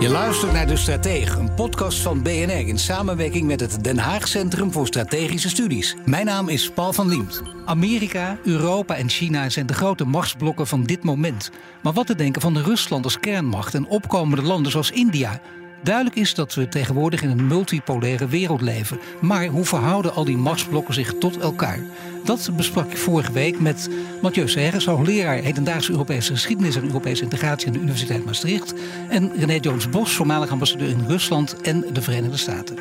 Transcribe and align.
Je 0.00 0.08
luistert 0.08 0.52
naar 0.52 0.66
De 0.66 0.76
Stratege, 0.76 1.38
een 1.38 1.54
podcast 1.54 1.98
van 1.98 2.22
BNR 2.22 2.68
in 2.68 2.78
samenwerking 2.78 3.46
met 3.46 3.60
het 3.60 3.84
Den 3.84 3.98
Haag 3.98 4.28
Centrum 4.28 4.72
voor 4.72 4.86
Strategische 4.86 5.48
Studies. 5.48 5.96
Mijn 6.04 6.26
naam 6.26 6.48
is 6.48 6.70
Paul 6.70 6.92
van 6.92 7.08
Liemt. 7.08 7.42
Amerika, 7.64 8.38
Europa 8.44 8.94
en 8.94 9.08
China 9.08 9.48
zijn 9.48 9.66
de 9.66 9.74
grote 9.74 10.04
machtsblokken 10.04 10.66
van 10.66 10.82
dit 10.82 11.02
moment. 11.02 11.50
Maar 11.82 11.92
wat 11.92 12.06
te 12.06 12.14
denken 12.14 12.40
van 12.40 12.58
Rusland 12.58 13.04
als 13.04 13.20
kernmacht 13.20 13.74
en 13.74 13.88
opkomende 13.88 14.42
landen 14.42 14.72
zoals 14.72 14.90
India? 14.90 15.40
Duidelijk 15.82 16.16
is 16.16 16.34
dat 16.34 16.54
we 16.54 16.68
tegenwoordig 16.68 17.22
in 17.22 17.30
een 17.30 17.46
multipolaire 17.46 18.26
wereld 18.26 18.60
leven. 18.60 18.98
Maar 19.20 19.46
hoe 19.46 19.64
verhouden 19.64 20.14
al 20.14 20.24
die 20.24 20.36
machtsblokken 20.36 20.94
zich 20.94 21.14
tot 21.14 21.38
elkaar? 21.38 21.78
Dat 22.24 22.50
besprak 22.56 22.90
ik 22.90 22.96
vorige 22.96 23.32
week 23.32 23.60
met 23.60 23.88
Mathieu 24.22 24.48
Serres, 24.48 24.84
hoogleraar 24.84 25.36
hedendaagse 25.36 25.90
Europese 25.90 26.32
geschiedenis 26.32 26.76
en 26.76 26.84
Europese 26.84 27.22
integratie 27.22 27.66
aan 27.66 27.72
de 27.72 27.78
Universiteit 27.78 28.24
Maastricht. 28.24 28.74
En 29.08 29.32
René 29.36 29.58
Jones-Bos, 29.60 30.12
voormalig 30.12 30.50
ambassadeur 30.50 30.88
in 30.88 31.06
Rusland 31.06 31.60
en 31.60 31.84
de 31.92 32.02
Verenigde 32.02 32.36
Staten. 32.36 32.78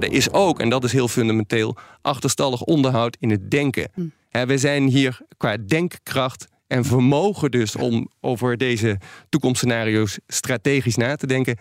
Er 0.00 0.12
is 0.12 0.32
ook, 0.32 0.60
en 0.60 0.68
dat 0.68 0.84
is 0.84 0.92
heel 0.92 1.08
fundamenteel, 1.08 1.76
achterstallig 2.02 2.62
onderhoud 2.62 3.16
in 3.20 3.30
het 3.30 3.50
denken. 3.50 3.88
Hm. 3.94 4.46
We 4.46 4.58
zijn 4.58 4.86
hier 4.86 5.20
qua 5.36 5.56
denkkracht 5.56 6.46
en 6.66 6.84
vermogen 6.84 7.50
dus 7.50 7.76
om 7.76 8.10
over 8.20 8.56
deze 8.56 8.98
toekomstscenario's 9.28 10.18
strategisch 10.26 10.96
na 10.96 11.16
te 11.16 11.26
denken, 11.26 11.58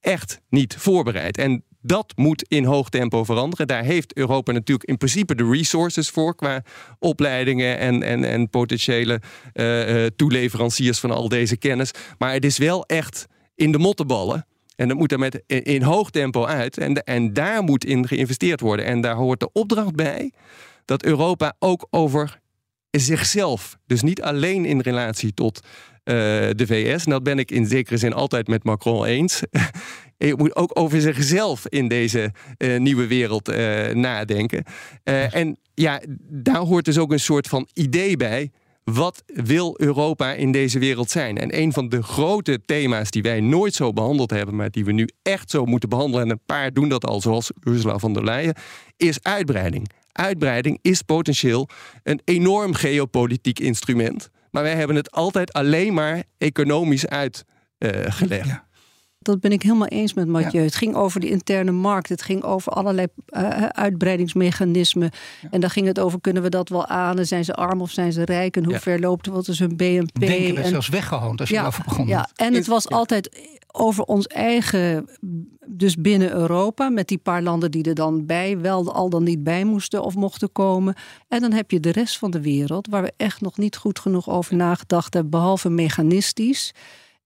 echt 0.00 0.40
niet 0.48 0.76
voorbereid. 0.78 1.38
En 1.38 1.64
dat 1.80 2.12
moet 2.16 2.44
in 2.48 2.64
hoog 2.64 2.88
tempo 2.88 3.24
veranderen. 3.24 3.66
Daar 3.66 3.84
heeft 3.84 4.16
Europa 4.16 4.52
natuurlijk 4.52 4.88
in 4.88 4.96
principe 4.96 5.34
de 5.34 5.48
resources 5.50 6.08
voor 6.08 6.34
qua 6.34 6.62
opleidingen 6.98 7.78
en, 7.78 8.02
en, 8.02 8.24
en 8.24 8.50
potentiële 8.50 9.20
uh, 9.54 10.06
toeleveranciers 10.16 10.98
van 10.98 11.10
al 11.10 11.28
deze 11.28 11.56
kennis. 11.56 11.90
Maar 12.18 12.32
het 12.32 12.44
is 12.44 12.58
wel 12.58 12.86
echt 12.86 13.26
in 13.54 13.72
de 13.72 13.78
mottenballen. 13.78 14.46
En 14.76 14.88
dat 14.88 14.96
moet 14.96 15.12
er 15.12 15.18
met, 15.18 15.42
in, 15.46 15.62
in 15.62 15.82
hoog 15.82 16.10
tempo 16.10 16.44
uit. 16.44 16.78
En, 16.78 16.94
en 16.94 17.32
daar 17.32 17.62
moet 17.62 17.84
in 17.84 18.08
geïnvesteerd 18.08 18.60
worden. 18.60 18.84
En 18.84 19.00
daar 19.00 19.14
hoort 19.14 19.40
de 19.40 19.52
opdracht 19.52 19.94
bij 19.94 20.32
dat 20.84 21.04
Europa 21.04 21.54
ook 21.58 21.86
over 21.90 22.40
zichzelf. 23.00 23.78
Dus 23.86 24.02
niet 24.02 24.22
alleen 24.22 24.64
in 24.64 24.80
relatie 24.80 25.34
tot 25.34 25.60
uh, 25.60 26.14
de 26.54 26.66
VS. 26.66 27.04
En 27.04 27.10
dat 27.10 27.22
ben 27.22 27.38
ik 27.38 27.50
in 27.50 27.66
zekere 27.66 27.96
zin 27.96 28.12
altijd 28.12 28.46
met 28.46 28.64
Macron 28.64 29.04
eens. 29.04 29.40
Je 30.18 30.34
moet 30.36 30.56
ook 30.56 30.70
over 30.78 31.00
zichzelf 31.00 31.66
in 31.68 31.88
deze 31.88 32.32
uh, 32.58 32.78
nieuwe 32.78 33.06
wereld 33.06 33.48
uh, 33.48 33.88
nadenken. 33.88 34.64
en 35.04 35.56
ja, 35.74 36.00
daar 36.28 36.56
hoort 36.56 36.84
dus 36.84 36.98
ook 36.98 37.12
een 37.12 37.20
soort 37.20 37.48
van 37.48 37.68
idee 37.72 38.16
bij. 38.16 38.50
Wat 38.84 39.22
wil 39.26 39.74
Europa 39.76 40.32
in 40.32 40.52
deze 40.52 40.78
wereld 40.78 41.10
zijn? 41.10 41.38
En 41.38 41.58
een 41.58 41.72
van 41.72 41.88
de 41.88 42.02
grote 42.02 42.60
thema's 42.64 43.10
die 43.10 43.22
wij 43.22 43.40
nooit 43.40 43.74
zo 43.74 43.92
behandeld 43.92 44.30
hebben, 44.30 44.56
maar 44.56 44.70
die 44.70 44.84
we 44.84 44.92
nu 44.92 45.08
echt 45.22 45.50
zo 45.50 45.64
moeten 45.64 45.88
behandelen, 45.88 46.24
en 46.24 46.30
een 46.30 46.40
paar 46.46 46.72
doen 46.72 46.88
dat 46.88 47.04
al, 47.04 47.20
zoals 47.20 47.50
Ursula 47.62 47.98
von 47.98 48.12
der 48.12 48.24
Leyen, 48.24 48.54
is 48.96 49.22
uitbreiding 49.22 49.88
uitbreiding 50.16 50.78
is 50.82 51.02
potentieel 51.02 51.68
een 52.02 52.20
enorm 52.24 52.74
geopolitiek 52.74 53.58
instrument. 53.58 54.30
Maar 54.50 54.62
wij 54.62 54.74
hebben 54.74 54.96
het 54.96 55.10
altijd 55.10 55.52
alleen 55.52 55.94
maar 55.94 56.22
economisch 56.38 57.06
uitgelegd. 57.06 58.48
Uh, 58.48 58.54
dat 59.26 59.40
ben 59.40 59.52
ik 59.52 59.62
helemaal 59.62 59.86
eens 59.86 60.14
met 60.14 60.28
Mathieu. 60.28 60.62
Het 60.62 60.74
ging 60.74 60.94
over 60.94 61.20
de 61.20 61.28
interne 61.28 61.70
markt. 61.70 62.08
Het 62.08 62.22
ging 62.22 62.42
over 62.42 62.72
allerlei 62.72 63.06
uh, 63.28 63.66
uitbreidingsmechanismen. 63.66 65.10
En 65.50 65.60
dan 65.60 65.70
ging 65.70 65.86
het 65.86 66.00
over, 66.00 66.20
kunnen 66.20 66.42
we 66.42 66.48
dat 66.48 66.68
wel 66.68 66.86
aan? 66.86 67.24
Zijn 67.24 67.44
ze 67.44 67.54
arm 67.54 67.80
of 67.80 67.90
zijn 67.90 68.12
ze 68.12 68.24
rijk? 68.24 68.56
En 68.56 68.64
hoe 68.64 68.78
ver 68.78 69.00
loopt 69.00 69.26
wat 69.26 69.48
is 69.48 69.58
hun 69.58 69.76
BNP? 69.76 70.20
Denken 70.20 70.54
werd 70.54 70.64
en, 70.64 70.70
zelfs 70.70 70.88
weggehoond 70.88 71.40
als 71.40 71.48
je 71.48 71.56
erover 71.56 71.84
begon. 71.84 72.06
Ja, 72.06 72.28
en 72.34 72.54
het 72.54 72.66
was 72.66 72.88
altijd 72.88 73.55
over 73.78 74.04
ons 74.04 74.26
eigen, 74.26 75.08
dus 75.66 75.94
binnen 75.94 76.32
Europa, 76.32 76.88
met 76.88 77.08
die 77.08 77.18
paar 77.18 77.42
landen 77.42 77.70
die 77.70 77.84
er 77.84 77.94
dan 77.94 78.26
bij, 78.26 78.58
wel 78.60 78.92
al 78.92 79.10
dan 79.10 79.22
niet 79.22 79.44
bij 79.44 79.64
moesten 79.64 80.02
of 80.02 80.14
mochten 80.14 80.52
komen. 80.52 80.94
En 81.28 81.40
dan 81.40 81.52
heb 81.52 81.70
je 81.70 81.80
de 81.80 81.92
rest 81.92 82.18
van 82.18 82.30
de 82.30 82.40
wereld, 82.40 82.86
waar 82.90 83.02
we 83.02 83.12
echt 83.16 83.40
nog 83.40 83.58
niet 83.58 83.76
goed 83.76 83.98
genoeg 83.98 84.30
over 84.30 84.56
nagedacht 84.56 85.14
hebben, 85.14 85.30
behalve 85.30 85.68
mechanistisch 85.68 86.74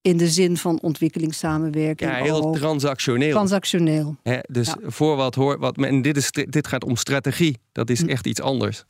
in 0.02 0.16
de 0.16 0.28
zin 0.28 0.56
van 0.56 0.80
ontwikkelingssamenwerking. 0.80 2.10
Ja, 2.10 2.16
heel 2.16 2.52
transactioneel. 2.52 3.30
Transactioneel. 3.30 4.16
dus 4.48 4.74
voor 4.82 5.16
wat 5.16 5.34
hoort, 5.34 5.58
wat, 5.58 5.76
en 5.76 6.02
dit, 6.02 6.16
is, 6.16 6.30
dit 6.30 6.66
gaat 6.66 6.84
om 6.84 6.96
strategie. 6.96 7.58
Dat 7.72 7.90
is 7.90 8.00
hm. 8.00 8.08
echt 8.08 8.26
iets 8.26 8.40
anders. 8.40 8.84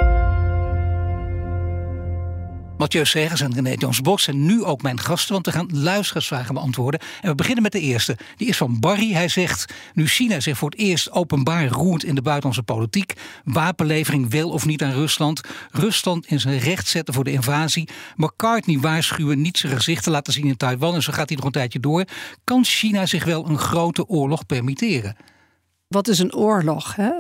Mathieu 2.81 3.05
Segers 3.05 3.41
en 3.41 3.55
René 3.55 3.75
Jones 3.79 4.01
Bos 4.01 4.23
zijn 4.23 4.47
nu 4.47 4.65
ook 4.65 4.83
mijn 4.83 5.01
gasten, 5.01 5.33
want 5.33 5.47
we 5.47 5.53
gaan 5.53 5.69
luisteraarsvragen 5.73 6.55
beantwoorden. 6.55 7.01
En 7.21 7.29
we 7.29 7.35
beginnen 7.35 7.63
met 7.63 7.73
de 7.73 7.81
eerste. 7.81 8.17
Die 8.37 8.49
is 8.49 8.57
van 8.57 8.81
Barry. 8.81 9.13
Hij 9.13 9.29
zegt: 9.29 9.73
Nu 9.95 10.07
China 10.07 10.41
zich 10.41 10.59
voor 10.59 10.71
het 10.71 10.79
eerst 10.79 11.11
openbaar 11.11 11.69
roert 11.69 12.05
in 12.05 12.15
de 12.15 12.23
buitenlandse 12.23 12.63
politiek, 12.63 13.13
wapenlevering 13.45 14.31
wel 14.31 14.51
of 14.51 14.67
niet 14.67 14.83
aan 14.83 14.93
Rusland, 14.93 15.41
Rusland 15.71 16.27
in 16.27 16.41
zijn 16.41 16.59
recht 16.59 16.89
zetten 16.89 17.15
voor 17.15 17.25
de 17.25 17.33
invasie, 17.33 17.89
McCartney 18.17 18.79
waarschuwen 18.79 19.41
niet 19.41 19.59
zijn 19.59 19.73
gezicht 19.73 20.05
te 20.05 20.11
laten 20.11 20.33
zien 20.33 20.47
in 20.47 20.57
Taiwan, 20.57 20.95
en 20.95 21.03
zo 21.03 21.13
gaat 21.13 21.29
hij 21.29 21.37
nog 21.37 21.47
een 21.47 21.53
tijdje 21.53 21.81
door. 21.81 22.05
Kan 22.45 22.65
China 22.65 23.07
zich 23.07 23.25
wel 23.25 23.49
een 23.49 23.59
grote 23.59 24.07
oorlog 24.07 24.47
permitteren? 24.47 25.17
Wat 25.89 26.09
is 26.09 26.19
een 26.19 26.35
oorlog? 26.35 26.97
Hè? 26.97 27.11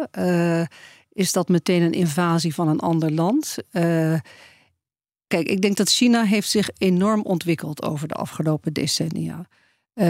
Uh, 0.61 0.67
is 1.13 1.33
dat 1.33 1.49
meteen 1.49 1.83
een 1.83 1.93
invasie 1.93 2.55
van 2.55 2.69
een 2.69 2.81
ander 2.81 3.13
land? 3.13 3.57
Uh, 3.73 4.15
Kijk, 5.31 5.49
ik 5.49 5.61
denk 5.61 5.77
dat 5.77 5.91
China 5.91 6.25
heeft 6.25 6.51
zich 6.51 6.71
enorm 6.79 7.23
ontwikkeld 7.23 7.83
over 7.83 8.09
de 8.09 8.15
afgelopen 8.15 8.73
decennia. 8.73 9.47
Uh, 9.95 10.07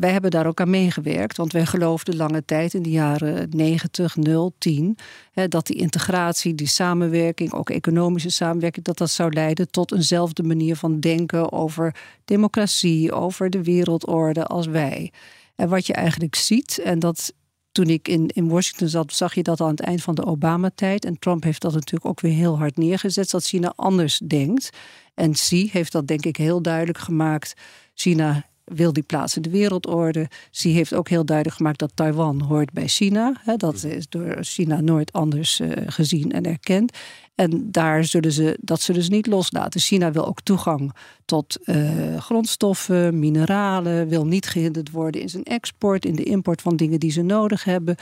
wij 0.00 0.12
hebben 0.12 0.30
daar 0.30 0.46
ook 0.46 0.60
aan 0.60 0.70
meegewerkt, 0.70 1.36
want 1.36 1.52
wij 1.52 1.66
geloofden 1.66 2.16
lange 2.16 2.44
tijd 2.44 2.74
in 2.74 2.82
de 2.82 2.90
jaren 2.90 3.48
90, 3.50 4.16
0, 4.16 4.54
10, 4.58 4.98
hè, 5.32 5.48
dat 5.48 5.66
die 5.66 5.76
integratie, 5.76 6.54
die 6.54 6.66
samenwerking, 6.66 7.52
ook 7.52 7.70
economische 7.70 8.30
samenwerking, 8.30 8.84
dat 8.84 8.98
dat 8.98 9.10
zou 9.10 9.32
leiden 9.32 9.70
tot 9.70 9.92
eenzelfde 9.92 10.42
manier 10.42 10.76
van 10.76 11.00
denken 11.00 11.52
over 11.52 11.94
democratie, 12.24 13.12
over 13.12 13.50
de 13.50 13.62
wereldorde 13.62 14.44
als 14.44 14.66
wij. 14.66 15.12
En 15.56 15.68
wat 15.68 15.86
je 15.86 15.92
eigenlijk 15.92 16.34
ziet, 16.34 16.78
en 16.78 16.98
dat 16.98 17.32
toen 17.78 17.88
ik 17.88 18.08
in, 18.08 18.26
in 18.26 18.48
Washington 18.48 18.88
zat, 18.88 19.12
zag 19.12 19.34
je 19.34 19.42
dat 19.42 19.60
aan 19.60 19.70
het 19.70 19.80
eind 19.80 20.02
van 20.02 20.14
de 20.14 20.24
Obama-tijd. 20.24 21.04
En 21.04 21.18
Trump 21.18 21.42
heeft 21.42 21.62
dat 21.62 21.72
natuurlijk 21.72 22.06
ook 22.06 22.20
weer 22.20 22.32
heel 22.32 22.58
hard 22.58 22.76
neergezet, 22.76 23.30
dat 23.30 23.44
China 23.44 23.72
anders 23.76 24.18
denkt. 24.18 24.70
En 25.14 25.32
Xi 25.32 25.68
heeft 25.72 25.92
dat 25.92 26.06
denk 26.06 26.24
ik 26.24 26.36
heel 26.36 26.62
duidelijk 26.62 26.98
gemaakt. 26.98 27.54
China 27.94 28.47
wil 28.74 28.92
die 28.92 29.02
plaats 29.02 29.36
in 29.36 29.42
de 29.42 29.50
wereldorde. 29.50 30.28
Xi 30.50 30.72
heeft 30.72 30.94
ook 30.94 31.08
heel 31.08 31.24
duidelijk 31.24 31.56
gemaakt 31.56 31.78
dat 31.78 31.92
Taiwan 31.94 32.40
hoort 32.40 32.72
bij 32.72 32.88
China. 32.88 33.32
Dat 33.56 33.84
is 33.84 34.08
door 34.08 34.36
China 34.40 34.80
nooit 34.80 35.12
anders 35.12 35.60
eh, 35.60 35.70
gezien 35.86 36.32
en 36.32 36.44
erkend. 36.44 36.96
En 37.34 37.70
daar 37.70 38.04
zullen 38.04 38.32
ze, 38.32 38.58
dat 38.60 38.80
zullen 38.80 39.02
ze 39.02 39.10
niet 39.10 39.26
loslaten. 39.26 39.80
China 39.80 40.12
wil 40.12 40.26
ook 40.26 40.40
toegang 40.40 40.92
tot 41.24 41.58
uh, 41.64 42.16
grondstoffen, 42.16 43.18
mineralen, 43.18 44.08
wil 44.08 44.26
niet 44.26 44.46
gehinderd 44.46 44.90
worden 44.90 45.20
in 45.20 45.28
zijn 45.28 45.44
export, 45.44 46.04
in 46.04 46.14
de 46.14 46.22
import 46.22 46.62
van 46.62 46.76
dingen 46.76 47.00
die 47.00 47.10
ze 47.10 47.22
nodig 47.22 47.64
hebben. 47.64 47.96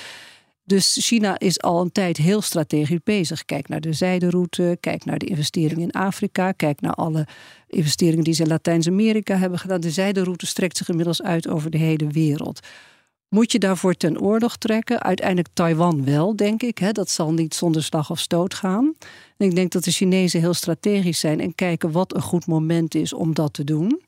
Dus 0.67 0.97
China 1.01 1.39
is 1.39 1.61
al 1.61 1.81
een 1.81 1.93
tijd 1.93 2.17
heel 2.17 2.41
strategisch 2.41 3.03
bezig. 3.05 3.45
Kijk 3.45 3.69
naar 3.69 3.81
de 3.81 3.93
zijderoute, 3.93 4.77
kijk 4.81 5.05
naar 5.05 5.19
de 5.19 5.27
investeringen 5.27 5.83
in 5.83 5.91
Afrika, 5.91 6.53
kijk 6.53 6.81
naar 6.81 6.95
alle 6.95 7.27
investeringen 7.69 8.25
die 8.25 8.35
ze 8.35 8.43
in 8.43 8.49
Latijns-Amerika 8.49 9.37
hebben 9.37 9.59
gedaan. 9.59 9.81
De 9.81 9.91
zijderoute 9.91 10.47
strekt 10.47 10.77
zich 10.77 10.89
inmiddels 10.89 11.23
uit 11.23 11.49
over 11.49 11.71
de 11.71 11.79
hele 11.79 12.07
wereld. 12.07 12.61
Moet 13.29 13.53
je 13.53 13.59
daarvoor 13.59 13.95
ten 13.95 14.21
oorlog 14.21 14.57
trekken? 14.57 15.03
Uiteindelijk 15.03 15.49
Taiwan 15.53 16.05
wel, 16.05 16.37
denk 16.37 16.63
ik. 16.63 16.95
Dat 16.95 17.11
zal 17.11 17.33
niet 17.33 17.55
zonder 17.55 17.83
slag 17.83 18.11
of 18.11 18.19
stoot 18.19 18.55
gaan. 18.55 18.95
Ik 19.37 19.55
denk 19.55 19.73
dat 19.73 19.85
de 19.85 19.91
Chinezen 19.91 20.41
heel 20.41 20.55
strategisch 20.55 21.21
zijn 21.21 21.41
en 21.41 21.55
kijken 21.55 21.91
wat 21.91 22.15
een 22.15 22.23
goed 22.23 22.47
moment 22.47 22.95
is 22.95 23.13
om 23.13 23.35
dat 23.35 23.53
te 23.53 23.65
doen. 23.65 24.01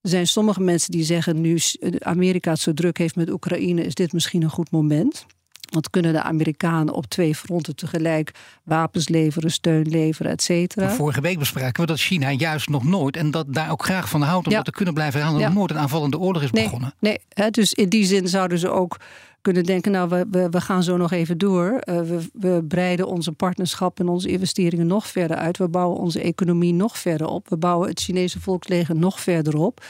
Er 0.00 0.08
zijn 0.08 0.26
sommige 0.26 0.60
mensen 0.60 0.90
die 0.90 1.04
zeggen 1.04 1.40
nu 1.40 1.58
Amerika 1.98 2.50
het 2.50 2.60
zo 2.60 2.72
druk 2.72 2.98
heeft 2.98 3.16
met 3.16 3.30
Oekraïne, 3.30 3.84
is 3.84 3.94
dit 3.94 4.12
misschien 4.12 4.42
een 4.42 4.50
goed 4.50 4.70
moment. 4.70 5.26
Want 5.66 5.90
kunnen 5.90 6.12
de 6.12 6.22
Amerikanen 6.22 6.94
op 6.94 7.06
twee 7.06 7.34
fronten 7.34 7.76
tegelijk 7.76 8.30
wapens 8.62 9.08
leveren, 9.08 9.50
steun 9.50 9.88
leveren, 9.88 10.32
et 10.32 10.42
cetera? 10.42 10.90
Vorige 10.90 11.20
week 11.20 11.38
bespraken 11.38 11.80
we 11.80 11.86
dat 11.86 11.98
China 11.98 12.30
juist 12.30 12.68
nog 12.68 12.84
nooit, 12.84 13.16
en 13.16 13.30
dat 13.30 13.54
daar 13.54 13.70
ook 13.70 13.84
graag 13.84 14.08
van 14.08 14.22
houdt 14.22 14.46
om 14.46 14.52
dat 14.52 14.64
te 14.64 14.70
kunnen 14.70 14.94
blijven 14.94 15.32
nog 15.32 15.54
nooit 15.54 15.70
een 15.70 15.78
aanvallende 15.78 16.18
oorlog 16.18 16.42
is 16.42 16.50
begonnen. 16.50 16.94
Nee, 16.98 17.18
hè, 17.28 17.50
dus 17.50 17.72
in 17.72 17.88
die 17.88 18.04
zin 18.04 18.28
zouden 18.28 18.58
ze 18.58 18.68
ook 18.68 18.96
kunnen 19.40 19.64
denken, 19.64 19.92
nou, 19.92 20.08
we, 20.08 20.26
we, 20.30 20.48
we 20.48 20.60
gaan 20.60 20.82
zo 20.82 20.96
nog 20.96 21.12
even 21.12 21.38
door. 21.38 21.82
Uh, 21.84 22.00
we, 22.00 22.28
we 22.32 22.64
breiden 22.68 23.06
onze 23.06 23.32
partnerschap 23.32 24.00
en 24.00 24.08
onze 24.08 24.28
investeringen 24.28 24.86
nog 24.86 25.06
verder 25.06 25.36
uit. 25.36 25.58
We 25.58 25.68
bouwen 25.68 25.98
onze 25.98 26.20
economie 26.20 26.72
nog 26.72 26.98
verder 26.98 27.26
op. 27.26 27.48
We 27.48 27.56
bouwen 27.56 27.88
het 27.88 28.00
Chinese 28.00 28.40
volksleger 28.40 28.96
nog 28.96 29.20
verder 29.20 29.56
op. 29.56 29.84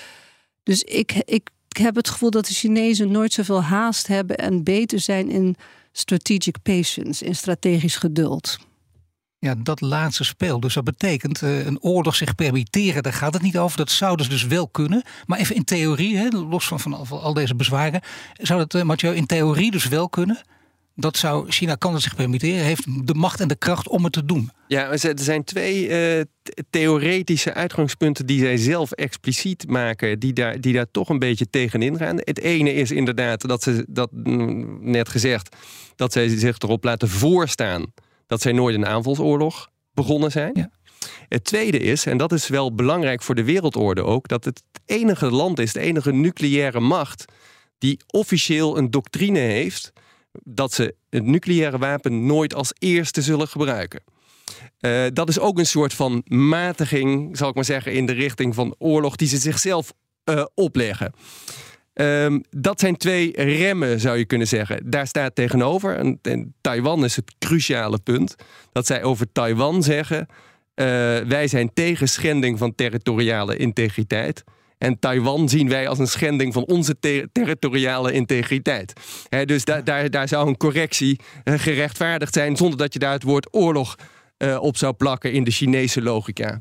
Dus 0.63 0.83
ik, 0.83 1.13
ik 1.25 1.51
ik 1.77 1.83
heb 1.83 1.95
het 1.95 2.09
gevoel 2.09 2.31
dat 2.31 2.47
de 2.47 2.55
Chinezen 2.55 3.11
nooit 3.11 3.33
zoveel 3.33 3.63
haast 3.63 4.07
hebben 4.07 4.37
en 4.37 4.65
beter 4.65 5.01
zijn 5.01 5.31
in 5.31 5.57
strategic 5.93 6.63
patience, 6.63 7.25
in 7.25 7.37
strategisch 7.37 7.97
geduld. 7.97 8.59
Ja, 9.39 9.55
dat 9.55 9.81
laatste 9.81 10.25
speel. 10.25 10.61
Dus 10.61 10.75
dat 10.75 10.85
betekent 10.85 11.43
uh, 11.43 11.67
een 11.67 11.81
oorlog 11.81 12.17
zich 12.17 12.35
permitteren, 12.35 13.03
daar 13.03 13.13
gaat 13.13 13.35
het 13.35 13.43
niet 13.43 13.59
over. 13.59 13.77
Dat 13.77 13.91
zouden 13.91 14.25
ze 14.25 14.31
dus 14.31 14.47
wel 14.47 14.69
kunnen. 14.69 15.03
Maar 15.27 15.39
even 15.39 15.55
in 15.55 15.65
theorie, 15.65 16.17
hè, 16.17 16.29
los 16.29 16.67
van, 16.67 16.81
van 16.81 17.09
al, 17.09 17.35
deze 17.35 17.55
bezwaren, 17.55 18.01
zou 18.33 18.59
dat, 18.59 18.75
uh, 18.75 18.83
Mathieu, 18.83 19.15
in 19.15 19.27
theorie 19.27 19.71
dus 19.71 19.89
wel 19.89 20.09
kunnen? 20.09 20.41
Dat 20.99 21.17
zou 21.17 21.51
China 21.51 21.75
kan 21.75 21.93
het 21.93 22.03
zich 22.03 22.15
permitteren, 22.15 22.65
heeft 22.65 23.07
de 23.07 23.15
macht 23.15 23.41
en 23.41 23.49
de 23.49 23.57
kracht 23.57 23.89
om 23.89 24.05
het 24.05 24.13
te 24.13 24.25
doen. 24.25 24.51
Ja, 24.69 24.91
er 24.91 25.13
zijn 25.15 25.45
twee 25.45 25.89
uh, 26.17 26.23
theoretische 26.71 27.55
uitgangspunten 27.55 28.27
die 28.27 28.41
zij 28.41 28.57
zelf 28.57 28.93
expliciet 28.93 29.69
maken, 29.69 30.19
die 30.19 30.33
daar, 30.33 30.61
die 30.61 30.73
daar 30.73 30.91
toch 30.91 31.09
een 31.09 31.19
beetje 31.19 31.51
tegenin 31.51 31.97
gaan. 31.97 32.17
Het 32.17 32.41
ene 32.41 32.75
is 32.75 32.91
inderdaad 32.91 33.49
dat 33.49 33.63
ze 33.63 33.85
dat 33.89 34.11
mm, 34.13 34.79
net 34.91 35.09
gezegd, 35.09 35.57
dat 35.97 36.13
zij 36.13 36.29
zich 36.29 36.59
erop 36.59 36.85
laten 36.85 37.09
voorstaan 37.09 37.93
dat 38.27 38.43
zij 38.43 38.53
nooit 38.53 38.75
een 38.75 38.87
aanvalsoorlog 38.87 39.69
begonnen 39.93 40.31
zijn. 40.31 40.53
Ja. 40.55 40.71
Het 41.29 41.45
tweede 41.45 41.79
is, 41.79 42.07
en 42.07 42.17
dat 42.17 42.33
is 42.33 42.49
wel 42.49 42.75
belangrijk 42.75 43.23
voor 43.23 43.35
de 43.35 43.45
wereldorde 43.45 44.05
ook, 44.05 44.29
dat 44.29 44.45
het 44.45 44.63
enige 44.87 45.31
land 45.31 45.59
is, 45.59 45.73
de 45.73 45.81
enige 45.81 46.13
nucleaire 46.13 46.81
macht 46.81 47.25
die 47.79 48.01
officieel 48.07 48.79
een 48.79 48.91
doctrine 48.91 49.39
heeft 49.39 49.93
dat 50.43 50.73
ze 50.73 50.95
het 51.11 51.25
nucleaire 51.25 51.79
wapen 51.79 52.27
nooit 52.27 52.55
als 52.55 52.73
eerste 52.79 53.23
zullen 53.23 53.49
gebruiken. 53.49 54.03
Uh, 54.81 55.05
dat 55.13 55.29
is 55.29 55.39
ook 55.39 55.59
een 55.59 55.67
soort 55.67 55.95
van 55.95 56.23
matiging, 56.25 57.37
zal 57.37 57.49
ik 57.49 57.55
maar 57.55 57.65
zeggen, 57.65 57.93
in 57.93 58.07
de 58.07 58.13
richting 58.13 58.55
van 58.55 58.75
oorlog 58.79 59.17
die 59.17 59.29
ze 59.29 59.37
zichzelf 59.37 59.93
uh, 60.25 60.45
opleggen. 60.55 61.13
Um, 62.01 62.45
dat 62.51 62.81
zijn 62.81 62.97
twee 62.97 63.33
remmen, 63.43 64.01
zou 64.01 64.19
je 64.19 64.25
kunnen 64.25 64.47
zeggen. 64.47 64.91
Daar 64.91 65.07
staat 65.07 65.35
tegenover, 65.35 66.19
en, 66.23 66.55
Taiwan 66.61 67.05
is 67.05 67.17
het 67.17 67.35
cruciale 67.39 67.99
punt, 67.99 68.35
dat 68.73 68.87
zij 68.87 69.03
over 69.03 69.33
Taiwan 69.33 69.83
zeggen: 69.83 70.27
uh, 70.29 70.87
wij 71.19 71.49
zijn 71.49 71.71
tegen 71.75 72.09
schending 72.09 72.59
van 72.59 72.75
territoriale 72.75 73.57
integriteit. 73.57 74.45
En 74.79 74.99
Taiwan 74.99 75.49
zien 75.49 75.69
wij 75.69 75.89
als 75.89 75.99
een 75.99 76.07
schending 76.07 76.53
van 76.53 76.65
onze 76.67 76.99
territoriale 77.33 78.13
integriteit. 78.13 78.93
dus 79.45 79.65
da 79.65 79.81
daar, 79.81 80.11
daar 80.11 80.29
zou 80.29 80.49
een 80.49 80.57
correctie 80.57 81.21
uh, 81.45 81.59
gerechtvaardigd 81.59 82.35
zijn 82.35 82.57
zonder 82.57 82.79
dat 82.79 82.93
je 82.93 82.99
daar 82.99 83.13
het 83.13 83.23
woord 83.23 83.55
oorlog 83.55 83.95
uh, 84.39 84.59
op 84.61 84.77
zou 84.77 84.93
plakken 84.93 85.33
in 85.33 85.45
de 85.45 85.51
Chinese 85.51 86.03
logica. 86.03 86.61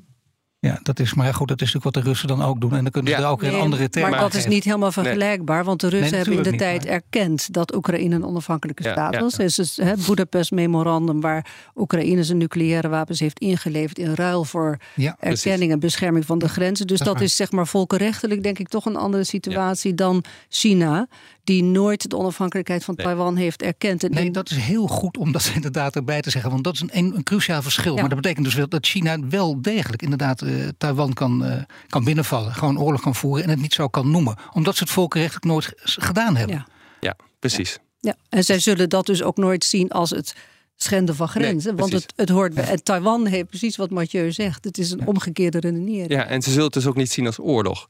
Ja, 0.65 0.79
dat 0.83 0.99
is 0.99 1.13
maar 1.13 1.33
goed. 1.33 1.47
Dat 1.47 1.61
is 1.61 1.73
natuurlijk 1.73 1.95
wat 1.95 2.03
de 2.03 2.09
Russen 2.09 2.27
dan 2.27 2.41
ook 2.41 2.61
doen. 2.61 2.73
En 2.75 2.81
dan 2.81 2.91
kunnen 2.91 3.11
ze 3.11 3.17
er 3.17 3.27
ook 3.27 3.41
nee, 3.41 3.53
een 3.53 3.59
andere 3.59 3.89
termen 3.89 4.11
Maar 4.11 4.19
dat 4.19 4.33
is 4.33 4.45
niet 4.45 4.63
helemaal 4.63 4.91
vergelijkbaar. 4.91 5.63
Want 5.63 5.81
de 5.81 5.89
Russen 5.89 6.17
hebben 6.17 6.37
in 6.37 6.43
de 6.43 6.55
tijd 6.55 6.85
erkend 6.85 7.53
dat 7.53 7.75
Oekraïne 7.75 8.15
een 8.15 8.25
onafhankelijke 8.25 8.83
staat 8.83 9.19
was. 9.19 9.37
Het 9.37 9.57
is 9.57 9.77
het 9.77 10.05
Budapest 10.07 10.51
Memorandum 10.51 11.21
waar 11.21 11.45
Oekraïne 11.75 12.23
zijn 12.23 12.37
nucleaire 12.37 12.89
wapens 12.89 13.19
heeft 13.19 13.39
ingeleverd 13.39 13.99
in 13.99 14.13
ruil 14.13 14.43
voor 14.43 14.77
erkenning 15.19 15.71
en 15.71 15.79
bescherming 15.79 16.25
van 16.25 16.39
de 16.39 16.49
grenzen. 16.49 16.87
Dus 16.87 16.99
dat, 16.99 17.21
is 17.21 17.35
zeg 17.35 17.51
maar 17.51 17.67
volkenrechtelijk 17.67 18.43
denk 18.43 18.59
ik 18.59 18.67
toch 18.67 18.85
een 18.85 18.95
andere 18.95 19.23
situatie 19.23 19.95
dan 19.95 20.23
China 20.49 21.07
die 21.45 21.63
nooit 21.63 22.09
de 22.09 22.17
onafhankelijkheid 22.17 22.83
van 22.83 22.95
Taiwan 22.95 23.35
heeft 23.35 23.61
erkend. 23.61 24.03
En 24.03 24.11
nee, 24.11 24.31
dat 24.31 24.49
is 24.49 24.57
heel 24.57 24.87
goed 24.87 25.17
om 25.17 25.31
dat 25.31 25.51
inderdaad 25.55 25.95
erbij 25.95 26.21
te 26.21 26.29
zeggen. 26.29 26.51
Want 26.51 26.63
dat 26.63 26.73
is 26.73 26.81
een, 26.81 27.15
een 27.15 27.23
cruciaal 27.23 27.61
verschil. 27.61 27.95
Maar 27.95 28.09
dat 28.09 28.21
betekent 28.21 28.45
dus 28.45 28.53
wel 28.53 28.67
dat 28.67 28.85
China 28.85 29.19
wel 29.19 29.61
degelijk 29.61 30.01
inderdaad 30.01 30.41
uh, 30.41 30.67
Taiwan 30.77 31.13
kan, 31.13 31.45
uh, 31.45 31.55
kan 31.87 32.03
binnenvallen. 32.03 32.53
Gewoon 32.53 32.79
oorlog 32.79 33.01
kan 33.01 33.15
voeren 33.15 33.43
en 33.43 33.49
het 33.49 33.61
niet 33.61 33.73
zo 33.73 33.87
kan 33.87 34.11
noemen. 34.11 34.35
Omdat 34.53 34.75
ze 34.75 34.83
het 34.83 34.91
volkenrechtelijk 34.91 35.45
nooit 35.45 35.73
gedaan 35.75 36.35
hebben. 36.35 36.55
Ja, 36.55 36.67
ja 36.99 37.15
precies. 37.39 37.77
Ja. 37.99 38.15
en 38.29 38.43
zij 38.43 38.59
zullen 38.59 38.89
dat 38.89 39.05
dus 39.05 39.23
ook 39.23 39.37
nooit 39.37 39.63
zien 39.63 39.89
als 39.89 40.09
het 40.09 40.35
schenden 40.75 41.15
van 41.15 41.27
grenzen. 41.27 41.75
want 41.75 41.93
het, 41.93 42.13
het 42.15 42.29
hoort 42.29 42.53
bij. 42.53 42.63
En 42.63 42.83
Taiwan 42.83 43.25
heeft 43.25 43.47
precies 43.47 43.75
wat 43.75 43.89
Mathieu 43.89 44.31
zegt. 44.31 44.63
Het 44.63 44.77
is 44.77 44.91
een 44.91 45.07
omgekeerde 45.07 45.59
redenering. 45.59 46.11
Ja, 46.11 46.25
en 46.25 46.41
ze 46.41 46.49
zullen 46.49 46.65
het 46.65 46.73
dus 46.73 46.85
ook 46.85 46.95
niet 46.95 47.11
zien 47.11 47.25
als 47.25 47.39
oorlog. 47.39 47.87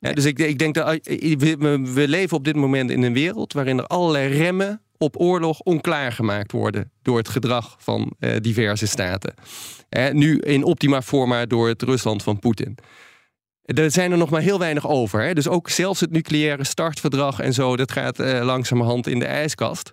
Dus 0.00 0.24
ik, 0.24 0.38
ik 0.38 0.58
denk 0.58 0.74
dat 0.74 0.86
eh, 0.86 1.38
we, 1.38 2.04
leven 2.08 2.36
op 2.36 2.44
dit 2.44 2.56
moment 2.56 2.90
in 2.90 3.02
een 3.02 3.12
wereld 3.12 3.52
waarin 3.52 3.78
er 3.78 3.86
allerlei 3.86 4.28
remmen 4.28 4.82
op 4.96 5.20
oorlog 5.20 5.60
onklaargemaakt 5.60 6.52
worden 6.52 6.90
door 7.02 7.18
het 7.18 7.28
gedrag 7.28 7.76
van 7.78 8.12
eh, 8.18 8.36
diverse 8.40 8.86
staten. 8.86 9.34
Nu 10.12 10.38
in 10.38 10.64
optima 10.64 11.02
forma 11.02 11.46
door 11.46 11.68
het 11.68 11.82
Rusland 11.82 12.22
van 12.22 12.38
Poetin. 12.38 12.78
Er 13.74 13.90
zijn 13.90 14.12
er 14.12 14.18
nog 14.18 14.30
maar 14.30 14.40
heel 14.40 14.58
weinig 14.58 14.88
over. 14.88 15.22
Hè? 15.22 15.34
Dus 15.34 15.48
ook 15.48 15.70
zelfs 15.70 16.00
het 16.00 16.10
nucleaire 16.10 16.64
startverdrag 16.64 17.40
en 17.40 17.52
zo, 17.52 17.76
dat 17.76 17.92
gaat 17.92 18.18
eh, 18.18 18.44
langzamerhand 18.44 19.06
in 19.06 19.18
de 19.18 19.24
ijskast. 19.24 19.92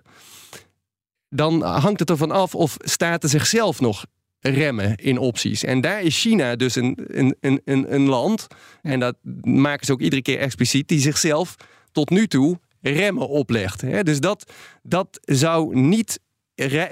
Dan 1.28 1.62
hangt 1.62 2.00
het 2.00 2.10
ervan 2.10 2.30
af 2.30 2.54
of 2.54 2.76
staten 2.78 3.28
zichzelf 3.28 3.80
nog 3.80 4.04
remmen 4.54 4.96
in 4.96 5.18
opties. 5.18 5.64
En 5.64 5.80
daar 5.80 6.02
is 6.02 6.20
China 6.20 6.56
dus 6.56 6.74
een, 6.74 6.98
een, 7.06 7.60
een, 7.64 7.94
een 7.94 8.06
land, 8.06 8.46
en 8.82 9.00
dat 9.00 9.16
maken 9.42 9.86
ze 9.86 9.92
ook 9.92 10.00
iedere 10.00 10.22
keer 10.22 10.38
expliciet, 10.38 10.88
die 10.88 11.00
zichzelf 11.00 11.56
tot 11.92 12.10
nu 12.10 12.26
toe 12.26 12.58
remmen 12.80 13.28
oplegt. 13.28 13.80
Dus 14.04 14.20
dat, 14.20 14.52
dat 14.82 15.20
zou 15.22 15.78
niet 15.80 16.20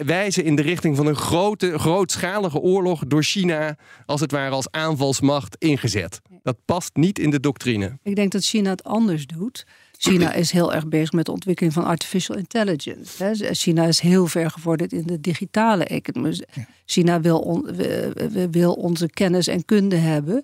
wijzen 0.05 0.45
in 0.45 0.57
de 0.57 0.63
richting 0.63 0.97
van 0.97 1.07
een 1.07 1.17
grote, 1.17 1.79
grootschalige 1.79 2.59
oorlog 2.59 3.03
door 3.07 3.23
China, 3.23 3.77
als 4.07 4.21
het 4.21 4.31
ware 4.31 4.55
als 4.55 4.71
aanvalsmacht 4.71 5.57
ingezet. 5.59 6.21
Dat 6.43 6.57
past 6.65 6.91
niet 6.97 7.19
in 7.19 7.31
de 7.31 7.41
doctrine. 7.41 7.99
Ik 8.03 8.17
denk 8.17 8.33
dat 8.33 8.45
China 8.45 8.71
het 8.71 8.85
anders 8.85 9.27
doet. 9.27 9.67
China 10.05 10.33
is 10.33 10.51
heel 10.51 10.75
erg 10.75 10.87
bezig 10.87 11.13
met 11.13 11.27
de 11.27 11.33
ontwikkeling 11.33 11.75
van 11.75 11.85
artificial 11.85 12.37
intelligence. 12.37 13.35
China 13.55 13.85
is 13.85 14.01
heel 14.01 14.27
ver 14.27 14.51
gevorderd 14.51 14.93
in 14.93 15.07
de 15.07 15.21
digitale 15.21 15.85
economie. 15.85 16.45
China 16.87 17.21
wil, 17.21 17.67
wil 18.51 18.73
onze 18.73 19.09
kennis 19.09 19.47
en 19.47 19.65
kunde 19.65 19.97
hebben 19.97 20.43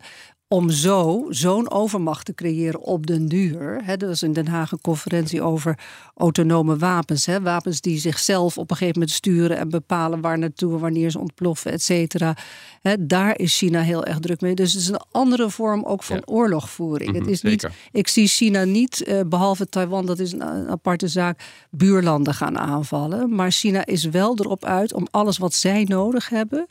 om 0.52 0.70
zo 0.70 1.26
zo'n 1.28 1.70
overmacht 1.70 2.24
te 2.24 2.34
creëren 2.34 2.80
op 2.80 3.06
den 3.06 3.26
duur. 3.26 3.80
Hè, 3.84 3.94
er 3.94 4.06
was 4.06 4.22
in 4.22 4.32
Den 4.32 4.48
Haag 4.48 4.72
een 4.72 4.80
conferentie 4.80 5.42
over 5.42 5.78
autonome 6.14 6.76
wapens. 6.76 7.26
Hè, 7.26 7.40
wapens 7.40 7.80
die 7.80 7.98
zichzelf 7.98 8.58
op 8.58 8.70
een 8.70 8.76
gegeven 8.76 9.00
moment 9.00 9.16
sturen 9.16 9.56
en 9.56 9.68
bepalen 9.68 10.20
waar 10.20 10.38
naartoe, 10.38 10.78
wanneer 10.78 11.10
ze 11.10 11.18
ontploffen, 11.18 11.72
et 11.72 11.82
cetera. 11.82 12.36
Hè, 12.82 13.06
daar 13.06 13.38
is 13.38 13.56
China 13.56 13.80
heel 13.80 14.04
erg 14.04 14.18
druk 14.18 14.40
mee. 14.40 14.54
Dus 14.54 14.72
het 14.72 14.82
is 14.82 14.88
een 14.88 15.02
andere 15.10 15.50
vorm 15.50 15.84
ook 15.84 16.02
van 16.02 16.26
oorlogvoering. 16.26 17.12
het 17.12 17.22
mhm, 17.22 17.32
is 17.32 17.42
niet, 17.42 17.68
ik 17.92 18.08
zie 18.08 18.26
China 18.26 18.64
niet, 18.64 19.04
uh, 19.08 19.20
behalve 19.26 19.68
Taiwan, 19.68 20.06
dat 20.06 20.18
is 20.18 20.32
een, 20.32 20.46
een 20.46 20.68
aparte 20.68 21.08
zaak, 21.08 21.40
buurlanden 21.70 22.34
gaan 22.34 22.58
aanvallen. 22.58 23.34
Maar 23.34 23.50
China 23.50 23.86
is 23.86 24.04
wel 24.04 24.38
erop 24.38 24.64
uit 24.64 24.92
om 24.92 25.06
alles 25.10 25.38
wat 25.38 25.54
zij 25.54 25.84
nodig 25.84 26.28
hebben 26.28 26.66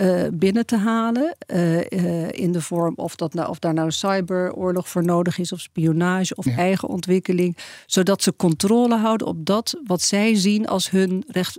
uh, 0.00 0.22
binnen 0.32 0.66
te 0.66 0.76
halen. 0.76 1.36
Uh, 1.46 2.30
in 2.30 2.52
de 2.52 2.60
vorm 2.60 2.92
of, 2.96 3.16
dat 3.16 3.34
nou, 3.34 3.48
of 3.48 3.58
daar 3.58 3.74
nou 3.74 3.90
cyberoorlog 3.90 4.88
voor 4.88 5.04
nodig 5.04 5.38
is, 5.38 5.52
of 5.52 5.60
spionage 5.60 6.34
of 6.34 6.46
eigen 6.46 6.88
ontwikkeling. 6.88 7.56
Zodat 7.86 8.22
ze 8.22 8.36
controle 8.36 8.96
houden 8.96 9.26
op 9.26 9.46
dat 9.46 9.80
wat 9.84 10.02
zij 10.02 10.34
zien 10.34 10.66
als 10.66 10.90
hun 10.90 11.24
recht, 11.28 11.54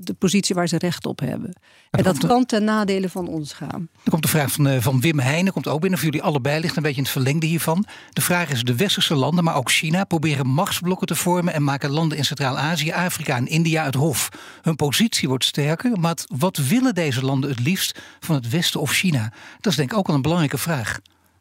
de 0.00 0.14
positie 0.18 0.54
waar 0.54 0.68
ze 0.68 0.78
recht 0.78 1.06
op 1.06 1.20
hebben. 1.20 1.52
En, 1.90 2.02
dat 2.02 2.26
kan 2.26 2.46
ten 2.46 2.64
nadele 2.64 3.08
van 3.08 3.28
ons 3.28 3.52
gaan. 3.52 3.88
Er 4.04 4.10
komt 4.10 4.22
de 4.22 4.28
vraag 4.28 4.52
van, 4.52 4.82
van 4.82 5.00
Wim 5.00 5.18
Heijnen, 5.18 5.52
komt 5.52 5.68
ook 5.68 5.80
binnen 5.80 5.98
voor 5.98 6.08
jullie 6.08 6.26
allebei, 6.26 6.60
ligt 6.60 6.76
een 6.76 6.82
beetje 6.82 6.96
in 6.96 7.02
het 7.02 7.12
verlengde 7.12 7.46
hiervan. 7.46 7.84
De 8.12 8.20
vraag 8.20 8.50
is: 8.50 8.62
de 8.62 8.76
westerse 8.76 9.14
landen, 9.14 9.44
maar 9.44 9.56
ook 9.56 9.70
China, 9.70 10.04
proberen 10.04 10.46
machtsblokken 10.46 11.06
te 11.06 11.14
vormen 11.14 11.54
en 11.54 11.62
maken 11.62 11.90
landen 11.90 12.18
in 12.18 12.24
Centraal-Azië, 12.24 12.90
Afrika 12.90 13.36
en 13.36 13.46
India 13.46 13.84
het 13.84 13.94
hof. 13.94 14.28
Hun 14.62 14.76
positie 14.76 15.28
wordt 15.28 15.44
sterker, 15.44 15.98
maar 16.00 16.16
wat 16.36 16.56
willen 16.56 16.94
deze 16.94 17.22
landen 17.24 17.50
het 17.58 17.66
liefst 17.66 17.98
van 18.20 18.34
het 18.34 18.48
Westen 18.48 18.80
of 18.80 18.92
China? 18.92 19.32
Dat 19.60 19.72
is 19.72 19.78
denk 19.78 19.92
ik 19.92 19.98
ook 19.98 20.06
wel 20.06 20.16
een 20.16 20.22
belangrijke 20.22 20.58
vraag. 20.58 20.98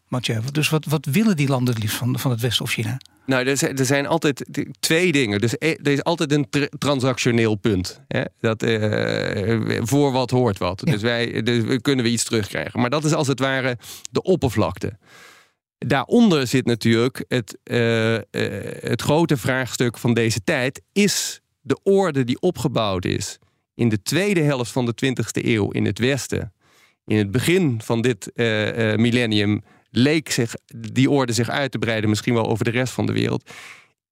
Mathieu, 0.07 0.41
dus 0.51 0.69
wat, 0.69 0.85
wat 0.85 1.05
willen 1.05 1.35
die 1.35 1.47
landen 1.47 1.73
het 1.73 1.83
liefst 1.83 1.97
van, 1.97 2.19
van 2.19 2.31
het 2.31 2.41
Westen 2.41 2.65
of 2.65 2.71
China? 2.71 2.97
Nou, 3.25 3.47
er 3.47 3.57
zijn, 3.57 3.77
er 3.77 3.85
zijn 3.85 4.07
altijd 4.07 4.45
twee 4.79 5.11
dingen. 5.11 5.39
Dus 5.39 5.55
e, 5.57 5.73
er 5.83 5.91
is 5.91 6.03
altijd 6.03 6.31
een 6.31 6.47
transactioneel 6.77 7.55
punt. 7.55 8.01
Hè? 8.07 8.23
Dat, 8.39 8.63
uh, 8.63 9.79
voor 9.83 10.11
wat 10.11 10.31
hoort 10.31 10.57
wat. 10.57 10.79
Dus 10.79 11.01
wij 11.01 11.41
dus 11.41 11.77
kunnen 11.81 12.05
we 12.05 12.11
iets 12.11 12.23
terugkrijgen. 12.23 12.79
Maar 12.79 12.89
dat 12.89 13.05
is 13.05 13.13
als 13.13 13.27
het 13.27 13.39
ware 13.39 13.77
de 14.11 14.21
oppervlakte. 14.21 14.97
Daaronder 15.77 16.47
zit 16.47 16.65
natuurlijk 16.65 17.25
het, 17.27 17.57
uh, 17.63 18.13
uh, 18.13 18.19
het 18.79 19.01
grote 19.01 19.37
vraagstuk 19.37 19.97
van 19.97 20.13
deze 20.13 20.43
tijd. 20.43 20.81
Is 20.93 21.41
de 21.61 21.79
orde 21.83 22.23
die 22.23 22.39
opgebouwd 22.39 23.05
is 23.05 23.39
in 23.77 23.89
de 23.89 24.01
tweede 24.01 24.41
helft 24.41 24.71
van 24.71 24.85
de 24.85 24.93
20e 25.05 25.45
eeuw 25.45 25.69
in 25.69 25.85
het 25.85 25.99
Westen, 25.99 26.53
in 27.05 27.17
het 27.17 27.31
begin 27.31 27.81
van 27.83 28.01
dit 28.01 28.31
uh, 28.35 28.45
millennium, 28.95 29.63
leek 29.89 30.29
zich 30.29 30.53
die 30.75 31.09
orde 31.09 31.33
zich 31.33 31.49
uit 31.49 31.71
te 31.71 31.79
breiden, 31.79 32.09
misschien 32.09 32.33
wel 32.33 32.47
over 32.47 32.63
de 32.63 32.71
rest 32.71 32.93
van 32.93 33.05
de 33.05 33.11
wereld, 33.11 33.49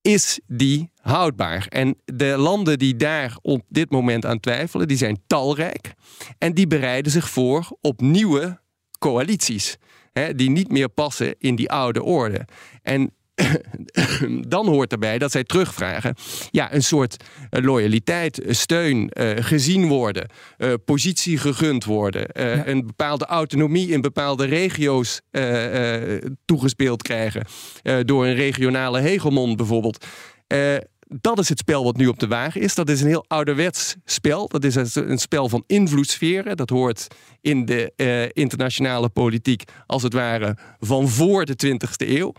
is 0.00 0.40
die 0.46 0.90
houdbaar. 1.00 1.66
En 1.68 1.96
de 2.04 2.36
landen 2.36 2.78
die 2.78 2.96
daar 2.96 3.36
op 3.42 3.62
dit 3.68 3.90
moment 3.90 4.26
aan 4.26 4.40
twijfelen, 4.40 4.88
die 4.88 4.96
zijn 4.96 5.22
talrijk 5.26 5.94
en 6.38 6.54
die 6.54 6.66
bereiden 6.66 7.12
zich 7.12 7.30
voor 7.30 7.76
op 7.80 8.00
nieuwe 8.00 8.60
coalities. 8.98 9.76
Hè, 10.12 10.34
die 10.34 10.50
niet 10.50 10.70
meer 10.70 10.88
passen 10.88 11.34
in 11.38 11.56
die 11.56 11.70
oude 11.70 12.02
orde. 12.02 12.46
En 12.82 13.10
dan 14.48 14.66
hoort 14.66 14.92
erbij 14.92 15.18
dat 15.18 15.30
zij 15.30 15.44
terugvragen. 15.44 16.14
Ja, 16.50 16.74
een 16.74 16.82
soort 16.82 17.24
eh, 17.50 17.64
loyaliteit, 17.64 18.40
eh, 18.40 18.54
steun, 18.54 19.10
uh, 19.12 19.30
gezien 19.36 19.88
worden, 19.88 20.28
positie 20.84 21.38
gegund 21.38 21.84
worden, 21.84 22.26
een 22.70 22.86
bepaalde 22.86 23.26
autonomie 23.26 23.88
in 23.88 24.00
bepaalde 24.00 24.44
regio's 24.44 25.20
toegespeeld 26.44 27.02
krijgen. 27.02 27.46
door 28.04 28.26
een 28.26 28.34
regionale 28.34 29.00
hegemon 29.00 29.56
bijvoorbeeld. 29.56 30.06
dat 31.06 31.38
is 31.38 31.48
het 31.48 31.58
spel 31.58 31.84
wat 31.84 31.96
nu 31.96 32.06
op 32.06 32.18
de 32.18 32.26
wagen 32.26 32.60
is. 32.60 32.74
Dat 32.74 32.88
is 32.88 33.00
een 33.00 33.06
heel 33.06 33.24
ouderwets 33.28 33.96
spel. 34.04 34.48
Dat 34.48 34.64
is 34.64 34.74
een 34.94 35.18
spel 35.18 35.48
van 35.48 35.64
invloedssferen. 35.66 36.56
Dat 36.56 36.70
hoort 36.70 37.06
in 37.40 37.64
de 37.64 37.92
internationale 38.32 39.08
politiek 39.08 39.62
als 39.86 40.02
het 40.02 40.12
ware 40.12 40.56
van 40.80 41.08
voor 41.08 41.44
de 41.44 41.56
20e 41.66 42.08
eeuw. 42.08 42.32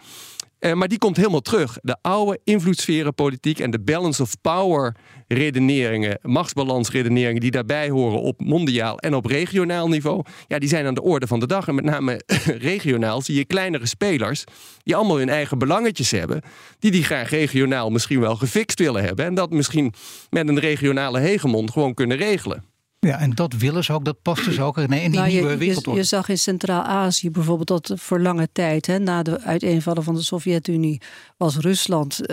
Uh, 0.60 0.74
maar 0.74 0.88
die 0.88 0.98
komt 0.98 1.18
helemaal 1.18 1.42
terug. 1.42 1.78
De 1.82 1.98
oude 2.02 2.40
invloedssferenpolitiek 2.44 3.60
en 3.60 3.72
de 3.72 3.80
balance 3.80 4.22
of 4.22 4.42
power 4.42 4.96
redeneringen, 5.28 6.20
machtsbalansredeneringen 6.22 7.42
die 7.42 7.52
daarbij 7.52 7.90
horen 7.90 8.22
op 8.22 8.40
mondiaal 8.42 9.00
en 9.00 9.16
op 9.16 9.26
regionaal 9.26 9.88
niveau, 9.88 10.24
ja, 10.48 10.60
die 10.60 10.70
zijn 10.70 10.86
aan 10.86 10.94
de 10.94 11.02
orde 11.02 11.28
van 11.28 11.40
de 11.40 11.48
dag. 11.48 11.68
En 11.68 11.76
met 11.76 11.84
name 11.84 12.22
regionaal 12.72 13.22
zie 13.22 13.36
je 13.36 13.46
kleinere 13.46 13.86
spelers 13.86 14.44
die 14.84 14.96
allemaal 14.96 15.18
hun 15.18 15.30
eigen 15.30 15.58
belangetjes 15.58 16.12
hebben, 16.12 16.42
die 16.80 16.92
die 16.92 17.04
graag 17.04 17.30
regionaal 17.30 17.90
misschien 17.90 18.20
wel 18.20 18.36
gefixt 18.36 18.80
willen 18.80 19.04
hebben 19.04 19.26
en 19.26 19.36
dat 19.36 19.50
misschien 19.50 19.94
met 20.30 20.48
een 20.48 20.60
regionale 20.60 21.20
hegemon 21.20 21.72
gewoon 21.72 21.94
kunnen 21.94 22.18
regelen. 22.18 22.64
Ja, 23.08 23.20
en 23.20 23.36
dat 23.36 23.54
willen 23.54 23.84
ze 23.84 23.94
ook, 23.94 24.06
dat 24.06 24.22
past 24.22 24.46
dus 24.46 24.60
ook 24.60 24.78
in 24.78 24.90
die 24.90 25.10
nou, 25.10 25.28
nieuwe 25.28 25.58
wereldorde. 25.58 25.92
Je, 25.92 25.96
je, 25.96 26.04
zag 26.04 26.30
in 26.30 26.38
Centraal-Azië 26.38 27.32
bijvoorbeeld 27.32 27.68
dat 27.68 27.92
voor 27.96 28.20
lange 28.20 28.50
tijd, 28.52 28.86
hè, 28.86 29.00
na 29.00 29.24
de 29.24 29.42
uiteenvallen 29.42 30.04
van 30.04 30.16
de 30.16 30.22
Sovjet-Unie, 30.22 31.02
was 31.38 31.58
Rusland 31.58 32.20
uh, 32.22 32.28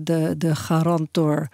de, 0.00 0.34
de 0.38 0.56
garant 0.56 1.08
door 1.10 1.48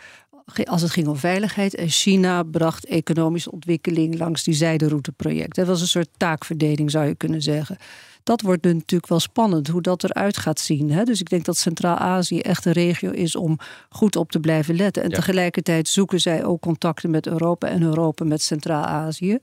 als 0.64 0.83
het 0.83 0.91
ging 0.91 1.07
om 1.07 1.17
veiligheid. 1.17 1.75
En 1.75 1.88
China 1.88 2.43
bracht 2.43 2.85
economische 2.85 3.50
ontwikkeling 3.52 4.19
langs 4.19 4.43
die 4.43 4.55
zijderouteproject. 4.55 5.55
Dat 5.55 5.67
was 5.67 5.81
een 5.81 5.87
soort 5.87 6.09
taakverdeling, 6.17 6.91
zou 6.91 7.07
je 7.07 7.14
kunnen 7.14 7.43
zeggen 7.43 7.76
dat 8.23 8.41
wordt 8.41 8.64
natuurlijk 8.64 9.09
wel 9.09 9.21
spannend 9.21 9.69
hoe 9.69 9.83
dat 9.83 10.05
eruit 10.05 10.38
gaat 10.38 10.61
zien. 10.61 10.91
Hè? 10.91 11.05
Dus 11.05 11.21
ik 11.21 11.31
denk 11.31 11.45
dat 11.45 11.57
Centraal-Azië 11.57 12.41
echt 12.41 12.64
een 12.64 12.73
regio 12.73 13.11
is 13.11 13.37
om 13.37 13.59
goed 13.88 14.17
op 14.17 14.31
te 14.31 14.41
blijven 14.41 14.75
letten. 14.75 15.02
En 15.02 15.11
tegelijkertijd 15.11 15.88
zoeken 15.88 16.21
zij 16.21 16.45
ook 16.45 16.61
contacten 16.61 17.11
met 17.11 17.26
Europa 17.26 17.69
en 17.69 17.83
Europa 17.83 18.25
met 18.25 18.43
Centraal-Azië. 18.43 19.38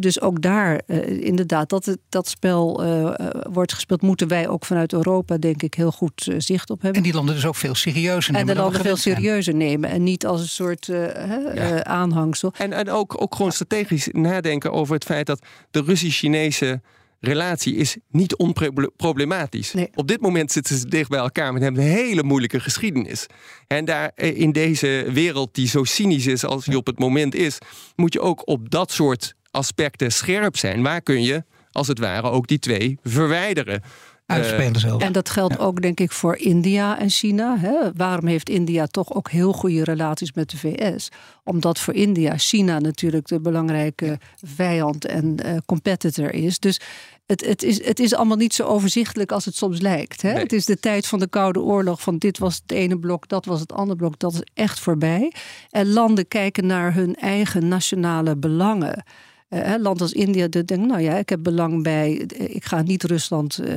Dus 0.00 0.20
ook 0.20 0.42
daar, 0.42 0.80
uh, 0.86 1.24
inderdaad, 1.24 1.68
dat 1.68 1.84
het, 1.84 1.98
dat 2.08 2.28
spel 2.28 2.84
uh, 2.84 3.14
wordt 3.50 3.72
gespeeld, 3.72 4.02
moeten 4.02 4.28
wij 4.28 4.48
ook 4.48 4.64
vanuit 4.64 4.92
Europa, 4.92 5.38
denk 5.38 5.62
ik, 5.62 5.74
heel 5.74 5.92
goed 5.92 6.26
uh, 6.26 6.34
zicht 6.38 6.70
op 6.70 6.82
hebben. 6.82 6.98
En 6.98 7.06
die 7.06 7.14
landen 7.14 7.34
dus 7.34 7.46
ook 7.46 7.54
veel 7.54 7.74
serieuzer 7.74 8.32
nemen. 8.32 8.48
En 8.48 8.54
de 8.54 8.60
landen 8.62 8.80
veel 8.80 8.96
serieuzer 8.96 9.54
nemen 9.54 9.90
en 9.90 10.02
niet 10.02 10.26
als 10.26 10.40
een 10.40 10.48
soort 10.48 10.86
ja. 10.86 11.84
aanhangsel. 11.84 12.52
En, 12.58 12.72
en 12.72 12.90
ook, 12.90 13.22
ook 13.22 13.34
gewoon 13.34 13.52
strategisch 13.52 14.08
nadenken 14.12 14.72
over 14.72 14.94
het 14.94 15.04
feit 15.04 15.26
dat 15.26 15.42
de 15.70 15.82
Russisch-Chinese 15.82 16.80
relatie 17.20 17.74
is 17.74 17.96
niet 18.10 18.36
onproblematisch. 18.36 19.74
Op 19.94 20.08
dit 20.08 20.20
moment 20.20 20.52
zitten 20.52 20.78
ze 20.78 20.88
dicht 20.88 21.08
bij 21.08 21.18
elkaar, 21.18 21.52
maar 21.52 21.62
hebben 21.62 21.82
een 21.82 21.88
hele 21.88 22.22
moeilijke 22.22 22.60
geschiedenis. 22.60 23.26
En 23.66 23.84
daar 23.84 24.12
eh, 24.14 24.38
in 24.38 24.52
deze 24.52 25.04
wereld 25.12 25.54
die 25.54 25.68
zo 25.68 25.84
cynisch 25.84 26.26
is 26.26 26.44
als 26.44 26.64
die 26.64 26.76
op 26.76 26.86
het 26.86 26.98
moment 26.98 27.34
is, 27.34 27.58
moet 27.96 28.12
je 28.12 28.20
ook 28.20 28.48
op 28.48 28.70
dat 28.70 28.92
soort 28.92 29.34
aspecten 29.50 30.12
scherp 30.12 30.56
zijn. 30.56 30.82
Waar 30.82 31.02
kun 31.02 31.22
je, 31.22 31.44
als 31.72 31.88
het 31.88 31.98
ware, 31.98 32.30
ook 32.30 32.46
die 32.46 32.58
twee 32.58 32.98
verwijderen? 33.02 33.82
Uitspelen 34.28 34.80
zelf. 34.80 35.02
En 35.02 35.12
dat 35.12 35.30
geldt 35.30 35.58
ook, 35.58 35.82
denk 35.82 36.00
ik, 36.00 36.12
voor 36.12 36.36
India 36.36 36.98
en 36.98 37.10
China. 37.10 37.58
Hè? 37.58 37.92
Waarom 37.94 38.26
heeft 38.26 38.48
India 38.48 38.86
toch 38.86 39.14
ook 39.14 39.30
heel 39.30 39.52
goede 39.52 39.84
relaties 39.84 40.32
met 40.32 40.50
de 40.50 40.56
VS? 40.56 41.08
Omdat 41.44 41.78
voor 41.78 41.94
India 41.94 42.36
China 42.36 42.78
natuurlijk 42.78 43.28
de 43.28 43.40
belangrijke 43.40 44.18
vijand 44.44 45.04
en 45.04 45.36
uh, 45.46 45.56
competitor 45.66 46.34
is. 46.34 46.58
Dus 46.58 46.80
het, 47.26 47.46
het, 47.46 47.62
is, 47.62 47.84
het 47.84 48.00
is 48.00 48.14
allemaal 48.14 48.36
niet 48.36 48.54
zo 48.54 48.64
overzichtelijk 48.64 49.32
als 49.32 49.44
het 49.44 49.56
soms 49.56 49.80
lijkt. 49.80 50.22
Hè? 50.22 50.30
Het 50.30 50.52
is 50.52 50.64
de 50.64 50.80
tijd 50.80 51.06
van 51.06 51.18
de 51.18 51.28
Koude 51.28 51.60
Oorlog. 51.60 52.00
Van 52.00 52.18
dit 52.18 52.38
was 52.38 52.54
het 52.54 52.72
ene 52.72 52.98
blok, 52.98 53.28
dat 53.28 53.44
was 53.44 53.60
het 53.60 53.72
andere 53.72 53.96
blok. 53.98 54.18
Dat 54.18 54.32
is 54.32 54.42
echt 54.54 54.80
voorbij. 54.80 55.32
En 55.70 55.92
landen 55.92 56.28
kijken 56.28 56.66
naar 56.66 56.94
hun 56.94 57.14
eigen 57.14 57.68
nationale 57.68 58.36
belangen. 58.36 59.04
Uh, 59.50 59.74
land 59.78 60.00
als 60.00 60.12
India 60.12 60.48
denkt, 60.48 60.76
nou 60.86 61.00
ja, 61.00 61.14
ik 61.14 61.28
heb 61.28 61.42
belang 61.42 61.82
bij. 61.82 62.12
Ik 62.36 62.64
ga 62.64 62.82
niet 62.82 63.02
Rusland 63.02 63.60
uh, 63.60 63.74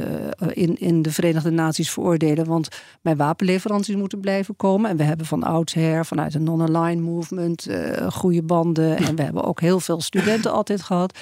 in, 0.54 0.78
in 0.78 1.02
de 1.02 1.12
Verenigde 1.12 1.50
Naties 1.50 1.92
veroordelen, 1.92 2.46
want 2.46 2.68
mijn 3.02 3.18
wapenleveranties 3.18 3.96
moeten 3.96 4.20
blijven 4.20 4.56
komen. 4.56 4.90
En 4.90 4.98
we 4.98 5.04
hebben 5.04 5.26
van 5.26 5.44
oudsher, 5.44 6.06
vanuit 6.06 6.32
de 6.32 6.40
non-aligned 6.40 7.04
movement, 7.04 7.70
uh, 7.70 8.12
goede 8.12 8.44
banden. 8.44 8.98
En 8.98 9.16
we 9.16 9.24
hebben 9.24 9.44
ook 9.44 9.62
heel 9.62 9.80
veel 9.80 10.02
studenten 10.02 10.52
altijd 10.52 10.82
gehad. 10.82 11.18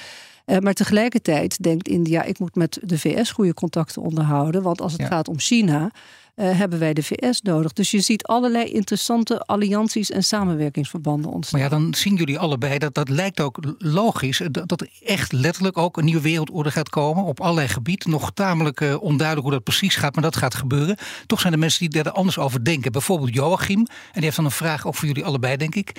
maar 0.59 0.73
tegelijkertijd 0.73 1.63
denkt 1.63 1.87
India, 1.87 2.23
ik 2.23 2.39
moet 2.39 2.55
met 2.55 2.79
de 2.83 2.99
VS 2.99 3.31
goede 3.31 3.53
contacten 3.53 4.01
onderhouden. 4.01 4.61
Want 4.61 4.81
als 4.81 4.93
het 4.93 5.03
gaat 5.05 5.27
om 5.27 5.39
China, 5.39 5.91
uh, 6.39 6.57
hebben 6.57 6.79
wij 6.79 6.93
de 6.93 7.03
VS 7.03 7.41
nodig. 7.41 7.73
Dus 7.73 7.91
je 7.91 7.99
ziet 7.99 8.23
allerlei 8.23 8.65
interessante 8.65 9.39
allianties 9.39 10.11
en 10.11 10.23
samenwerkingsverbanden 10.23 11.31
ontstaan. 11.31 11.59
Maar 11.59 11.69
ja, 11.69 11.77
dan 11.77 11.93
zien 11.93 12.15
jullie 12.15 12.39
allebei 12.39 12.77
dat 12.77 12.93
dat 12.93 13.09
lijkt 13.09 13.39
ook 13.39 13.59
logisch. 13.77 14.41
Dat, 14.51 14.67
dat 14.67 14.81
er 14.81 14.89
echt 15.05 15.31
letterlijk 15.31 15.77
ook 15.77 15.97
een 15.97 16.05
nieuwe 16.05 16.21
wereldorde 16.21 16.71
gaat 16.71 16.89
komen. 16.89 17.23
Op 17.23 17.39
allerlei 17.39 17.67
gebieden. 17.67 18.09
Nog 18.09 18.31
tamelijk 18.33 18.81
uh, 18.81 19.01
onduidelijk 19.01 19.47
hoe 19.47 19.55
dat 19.55 19.63
precies 19.63 19.95
gaat, 19.95 20.15
maar 20.15 20.23
dat 20.23 20.35
gaat 20.35 20.55
gebeuren. 20.55 20.97
Toch 21.25 21.39
zijn 21.39 21.53
er 21.53 21.59
mensen 21.59 21.89
die 21.89 22.03
er 22.03 22.11
anders 22.11 22.37
over 22.37 22.63
denken. 22.63 22.91
Bijvoorbeeld 22.91 23.33
Joachim. 23.33 23.77
En 23.77 23.87
die 24.13 24.23
heeft 24.23 24.35
dan 24.35 24.45
een 24.45 24.51
vraag 24.51 24.87
ook 24.87 24.95
voor 24.95 25.07
jullie 25.07 25.25
allebei, 25.25 25.57
denk 25.57 25.75
ik. 25.75 25.95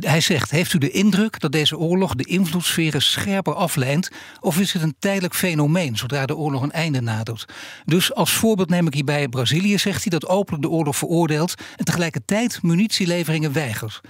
Hij 0.00 0.20
zegt: 0.20 0.50
Heeft 0.50 0.72
u 0.72 0.78
de 0.78 0.90
indruk 0.90 1.40
dat 1.40 1.52
deze 1.52 1.78
oorlog 1.78 2.14
de 2.14 2.24
invloedssferen 2.24 3.02
scherper 3.02 3.54
aflijnt? 3.54 4.10
Of 4.40 4.58
is 4.58 4.72
het 4.72 4.82
een 4.82 4.94
tijdelijk 4.98 5.34
fenomeen 5.34 5.96
zodra 5.96 6.26
de 6.26 6.36
oorlog 6.36 6.62
een 6.62 6.72
einde 6.72 7.00
nadert? 7.00 7.44
Dus 7.84 8.14
als 8.14 8.32
voorbeeld 8.32 8.68
neem 8.68 8.86
ik 8.86 8.94
hierbij 8.94 9.28
Brazilië, 9.28 9.71
zegt 9.78 10.02
hij, 10.02 10.18
dat 10.18 10.28
openlijk 10.28 10.62
de 10.62 10.70
oorlog 10.70 10.96
veroordeelt 10.96 11.54
en 11.76 11.84
tegelijkertijd 11.84 12.62
munitieleveringen 12.62 13.52
weigert. 13.52 14.00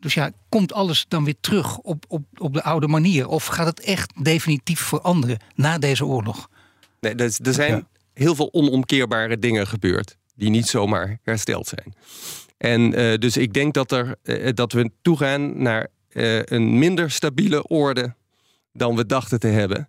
Dus 0.00 0.14
ja, 0.14 0.30
komt 0.48 0.72
alles 0.72 1.04
dan 1.08 1.24
weer 1.24 1.36
terug 1.40 1.78
op, 1.78 2.04
op, 2.08 2.24
op 2.38 2.54
de 2.54 2.62
oude 2.62 2.88
manier? 2.88 3.28
Of 3.28 3.46
gaat 3.46 3.66
het 3.66 3.80
echt 3.80 4.24
definitief 4.24 4.80
veranderen 4.80 5.38
na 5.54 5.78
deze 5.78 6.04
oorlog? 6.04 6.48
Nee, 7.00 7.14
er 7.14 7.54
zijn 7.54 7.86
heel 8.14 8.34
veel 8.34 8.52
onomkeerbare 8.52 9.38
dingen 9.38 9.66
gebeurd 9.66 10.16
die 10.34 10.50
niet 10.50 10.66
zomaar 10.66 11.18
hersteld 11.22 11.66
zijn. 11.66 11.94
En 12.58 13.00
uh, 13.00 13.14
dus 13.14 13.36
ik 13.36 13.54
denk 13.54 13.74
dat, 13.74 13.92
er, 13.92 14.16
uh, 14.22 14.48
dat 14.54 14.72
we 14.72 14.90
toegaan 15.02 15.62
naar 15.62 15.88
uh, 16.12 16.42
een 16.44 16.78
minder 16.78 17.10
stabiele 17.10 17.66
orde 17.66 18.14
dan 18.72 18.96
we 18.96 19.06
dachten 19.06 19.40
te 19.40 19.46
hebben. 19.46 19.88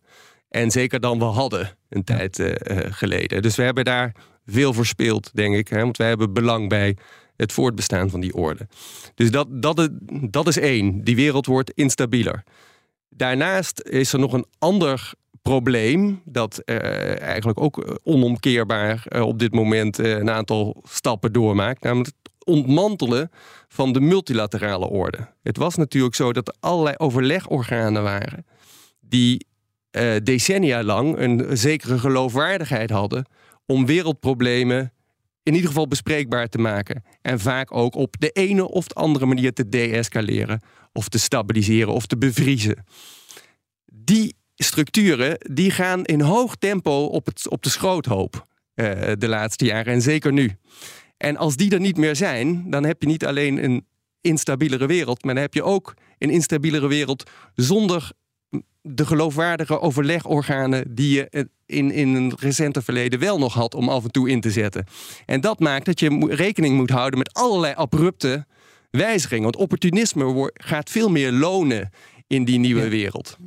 En 0.50 0.72
zeker 0.72 1.00
dan 1.00 1.20
we 1.20 1.26
hadden 1.26 1.78
een 1.90 2.04
tijd 2.04 2.44
geleden. 2.90 3.42
Dus 3.42 3.56
we 3.56 3.64
hebben 3.64 3.86
daar 3.86 4.16
veel 4.50 4.74
verspeeld, 4.74 5.30
denk 5.34 5.56
ik. 5.56 5.68
Hè, 5.68 5.82
want 5.82 5.98
wij 5.98 6.08
hebben 6.08 6.34
belang 6.34 6.70
bij 6.70 6.98
het 7.36 7.54
voortbestaan 7.54 8.10
van 8.10 8.20
die 8.20 8.34
orde. 8.34 8.68
Dus 9.16 9.32
dat, 9.32 9.48
dat, 9.50 9.90
dat 10.30 10.48
is 10.48 10.58
één. 10.58 11.04
Die 11.04 11.16
wereld 11.16 11.46
wordt 11.46 11.72
instabieler. 11.72 12.44
Daarnaast 13.10 13.82
is 13.82 14.14
er 14.14 14.20
nog 14.20 14.34
een 14.34 14.46
ander 14.60 15.14
probleem 15.42 16.22
dat 16.26 16.64
eigenlijk 16.66 17.60
ook 17.60 18.00
onomkeerbaar 18.04 19.06
op 19.22 19.40
dit 19.40 19.54
moment 19.54 19.98
een 19.98 20.30
aantal 20.30 20.84
stappen 20.90 21.34
doormaakt. 21.34 21.84
Namelijk 21.84 22.12
ontmantelen 22.46 23.32
van 23.68 23.94
de 23.94 24.00
multilaterale 24.00 24.90
orde. 24.90 25.28
Het 25.44 25.58
was 25.58 25.76
natuurlijk 25.76 26.16
zo 26.16 26.34
dat 26.34 26.48
er 26.48 26.56
allerlei 26.60 26.96
overlegorganen 26.98 28.04
waren 28.04 28.46
die 29.00 29.48
decennia 30.24 30.84
lang 30.84 31.18
een 31.18 31.58
zekere 31.58 32.00
geloofwaardigheid 32.00 32.90
hadden 32.90 33.26
om 33.70 33.86
wereldproblemen 33.86 34.94
in 35.44 35.54
ieder 35.54 35.68
geval 35.68 35.88
bespreekbaar 35.88 36.48
te 36.48 36.58
maken. 36.58 37.04
En 37.22 37.40
vaak 37.40 37.76
ook 37.76 37.96
op 37.96 38.16
de 38.20 38.30
ene 38.30 38.70
of 38.70 38.88
de 38.88 38.96
andere 38.96 39.26
manier 39.26 39.54
te 39.54 39.70
deescaleren 39.70 40.62
of 40.94 41.10
te 41.10 41.20
stabiliseren 41.20 41.94
of 41.94 42.06
te 42.06 42.18
bevriezen. 42.18 42.86
Die 43.86 44.36
structuren 44.56 45.38
die 45.52 45.72
gaan 45.72 46.06
in 46.06 46.22
hoog 46.22 46.56
tempo 46.56 47.06
op, 47.06 47.26
het, 47.26 47.50
op 47.50 47.64
de 47.64 47.70
schroothoop 47.70 48.48
uh, 48.76 48.92
de 49.18 49.28
laatste 49.28 49.66
jaren 49.66 49.94
en 49.94 50.02
zeker 50.02 50.34
nu. 50.34 50.58
En 51.18 51.38
als 51.38 51.56
die 51.56 51.72
er 51.72 51.80
niet 51.80 51.98
meer 51.98 52.16
zijn, 52.16 52.70
dan 52.70 52.84
heb 52.84 53.02
je 53.02 53.08
niet 53.08 53.26
alleen 53.26 53.64
een 53.64 53.86
instabielere 54.22 54.86
wereld. 54.86 55.24
Maar 55.24 55.34
dan 55.34 55.44
heb 55.44 55.54
je 55.54 55.64
ook 55.64 55.94
een 56.18 56.30
instabielere 56.30 56.88
wereld 56.88 57.30
zonder 57.56 58.12
de 58.90 59.06
geloofwaardige 59.06 59.80
overlegorganen 59.80 60.96
die 60.96 61.14
je 61.14 61.48
in, 61.66 61.92
in 61.92 62.16
een 62.16 62.34
recente 62.40 62.82
verleden 62.82 63.20
wel 63.20 63.38
nog 63.40 63.54
had 63.54 63.76
om 63.76 63.90
af 63.90 64.04
en 64.04 64.12
toe 64.12 64.30
in 64.30 64.42
te 64.42 64.52
zetten. 64.52 64.86
En 65.26 65.42
dat 65.42 65.60
maakt 65.60 65.86
dat 65.86 66.00
je 66.00 66.28
rekening 66.30 66.76
moet 66.76 66.90
houden 66.90 67.20
met 67.20 67.34
allerlei 67.34 67.74
abrupte 67.74 68.46
wijzigingen. 68.92 69.44
Want 69.44 69.56
opportunisme 69.56 70.52
gaat 70.54 70.90
veel 70.90 71.10
meer 71.10 71.32
lonen 71.32 71.90
in 72.28 72.46
die 72.46 72.60
nieuwe 72.60 72.90
wereld. 72.90 73.38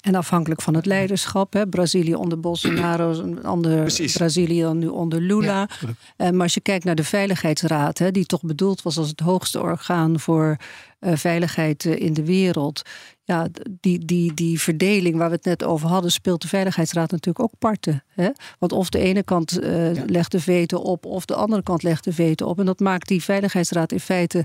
En 0.00 0.14
afhankelijk 0.14 0.62
van 0.62 0.74
het 0.74 0.86
leiderschap. 0.86 1.52
Hè, 1.52 1.68
Brazilië 1.68 2.14
onder 2.14 2.40
Bolsonaro, 2.40 3.10
een 3.10 3.44
ander 3.44 3.80
Precies. 3.80 4.16
Brazilië 4.16 4.60
dan 4.60 4.78
nu 4.78 4.86
onder 4.86 5.20
Lula. 5.20 5.68
Ja. 6.16 6.32
maar 6.32 6.42
als 6.42 6.54
je 6.54 6.60
kijkt 6.60 6.84
naar 6.84 6.94
de 6.94 7.04
Veiligheidsraad, 7.04 7.98
hè, 7.98 8.10
die 8.10 8.26
toch 8.26 8.42
bedoeld 8.42 8.82
was 8.82 8.98
als 8.98 9.08
het 9.08 9.20
hoogste 9.20 9.60
orgaan 9.60 10.20
voor 10.20 10.56
uh, 11.00 11.16
veiligheid 11.16 11.84
uh, 11.84 12.00
in 12.00 12.14
de 12.14 12.24
wereld. 12.24 12.82
Ja, 13.24 13.48
die, 13.80 14.04
die, 14.04 14.34
die 14.34 14.60
verdeling 14.60 15.16
waar 15.16 15.28
we 15.28 15.34
het 15.34 15.44
net 15.44 15.64
over 15.64 15.88
hadden, 15.88 16.10
speelt 16.10 16.42
de 16.42 16.48
Veiligheidsraad 16.48 17.10
natuurlijk 17.10 17.44
ook 17.44 17.58
parten. 17.58 18.04
Hè? 18.08 18.28
Want 18.58 18.72
of 18.72 18.90
de 18.90 18.98
ene 18.98 19.22
kant 19.22 19.62
uh, 19.62 19.94
ja. 19.94 20.02
legt 20.06 20.32
de 20.32 20.40
veto 20.40 20.78
op, 20.78 21.06
of 21.06 21.24
de 21.24 21.34
andere 21.34 21.62
kant 21.62 21.82
legt 21.82 22.04
de 22.04 22.12
veto 22.12 22.46
op. 22.46 22.58
En 22.58 22.66
dat 22.66 22.80
maakt 22.80 23.08
die 23.08 23.22
Veiligheidsraad 23.22 23.92
in 23.92 24.00
feite 24.00 24.44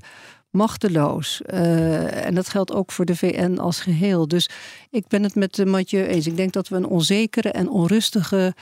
machteloos. 0.55 1.41
Uh, 1.53 2.25
en 2.25 2.35
dat 2.35 2.49
geldt 2.49 2.73
ook 2.73 2.91
voor 2.91 3.05
de 3.05 3.15
VN 3.15 3.57
als 3.57 3.79
geheel. 3.79 4.27
Dus 4.27 4.49
ik 4.89 5.07
ben 5.07 5.23
het 5.23 5.35
met 5.35 5.65
Mathieu 5.65 6.05
eens. 6.05 6.27
Ik 6.27 6.37
denk 6.37 6.53
dat 6.53 6.67
we 6.67 6.75
een 6.75 6.85
onzekere 6.85 7.51
en 7.51 7.69
onrustige 7.69 8.53